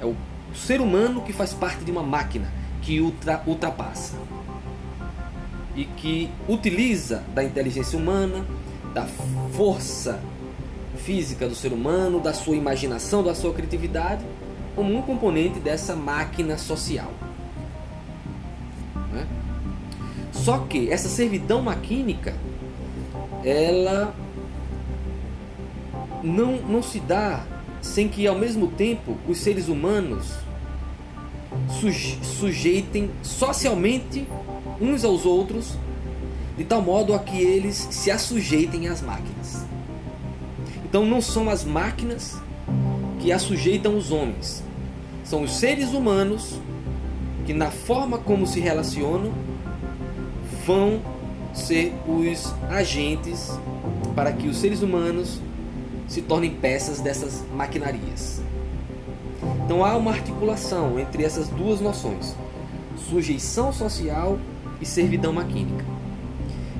É 0.00 0.04
o 0.04 0.14
ser 0.54 0.80
humano 0.80 1.22
que 1.22 1.32
faz 1.32 1.52
parte 1.54 1.84
de 1.84 1.90
uma 1.90 2.02
máquina 2.02 2.52
que 2.82 3.00
ultra, 3.00 3.42
ultrapassa 3.46 4.16
e 5.74 5.84
que 5.84 6.30
utiliza 6.48 7.22
da 7.34 7.42
inteligência 7.42 7.98
humana, 7.98 8.44
da 8.92 9.06
força 9.56 10.20
física 10.96 11.48
do 11.48 11.54
ser 11.54 11.72
humano, 11.72 12.20
da 12.20 12.34
sua 12.34 12.56
imaginação, 12.56 13.22
da 13.22 13.34
sua 13.34 13.54
criatividade, 13.54 14.24
como 14.76 14.94
um 14.96 15.02
componente 15.02 15.58
dessa 15.58 15.96
máquina 15.96 16.58
social. 16.58 17.10
Né? 19.12 19.26
Só 20.32 20.58
que 20.58 20.90
essa 20.90 21.08
servidão 21.08 21.62
maquínica, 21.62 22.34
ela 23.44 24.14
não, 26.22 26.58
não 26.58 26.82
se 26.82 27.00
dá 27.00 27.44
sem 27.80 28.08
que 28.08 28.26
ao 28.26 28.38
mesmo 28.38 28.68
tempo 28.68 29.16
os 29.28 29.38
seres 29.38 29.68
humanos 29.68 30.34
sujeitem 32.38 33.10
socialmente 33.22 34.26
uns 34.80 35.04
aos 35.04 35.26
outros 35.26 35.76
de 36.56 36.64
tal 36.64 36.82
modo 36.82 37.14
a 37.14 37.18
que 37.18 37.38
eles 37.40 37.88
se 37.90 38.10
assujeitem 38.10 38.88
às 38.88 39.00
máquinas. 39.00 39.64
Então 40.84 41.06
não 41.06 41.20
são 41.20 41.48
as 41.48 41.64
máquinas 41.64 42.38
que 43.18 43.32
assujeitam 43.32 43.96
os 43.96 44.10
homens, 44.10 44.62
são 45.24 45.42
os 45.42 45.56
seres 45.56 45.92
humanos 45.92 46.60
que 47.46 47.52
na 47.52 47.70
forma 47.70 48.18
como 48.18 48.46
se 48.46 48.60
relacionam 48.60 49.32
vão 50.66 51.00
ser 51.52 51.94
os 52.06 52.52
agentes 52.70 53.50
para 54.14 54.32
que 54.32 54.48
os 54.48 54.56
seres 54.58 54.82
humanos 54.82 55.40
se 56.08 56.22
tornem 56.22 56.50
peças 56.50 57.00
dessas 57.00 57.44
maquinarias. 57.54 58.42
Então 59.64 59.84
há 59.84 59.96
uma 59.96 60.10
articulação 60.10 60.98
entre 60.98 61.24
essas 61.24 61.48
duas 61.48 61.80
noções: 61.80 62.34
sujeição 63.08 63.72
social 63.72 64.38
e 64.80 64.86
servidão 64.86 65.32
maquínica. 65.32 65.84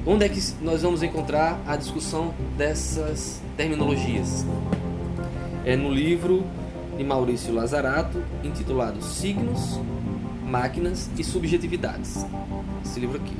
Onde 0.04 0.24
é 0.24 0.28
que 0.28 0.40
nós 0.60 0.82
vamos 0.82 1.02
encontrar 1.02 1.60
a 1.66 1.76
discussão 1.76 2.34
dessas 2.58 3.40
terminologias? 3.56 4.44
É 5.64 5.76
no 5.76 5.92
livro 5.92 6.44
de 6.96 7.04
Maurício 7.04 7.54
Lazarato, 7.54 8.20
intitulado 8.42 9.00
Signos, 9.00 9.80
Máquinas 10.44 11.08
e 11.16 11.22
Subjetividades. 11.22 12.26
Esse 12.84 12.98
livro 12.98 13.16
aqui 13.18 13.36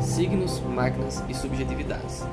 signos, 0.00 0.60
máquinas 0.60 1.22
e 1.28 1.34
subjetividades. 1.34 2.24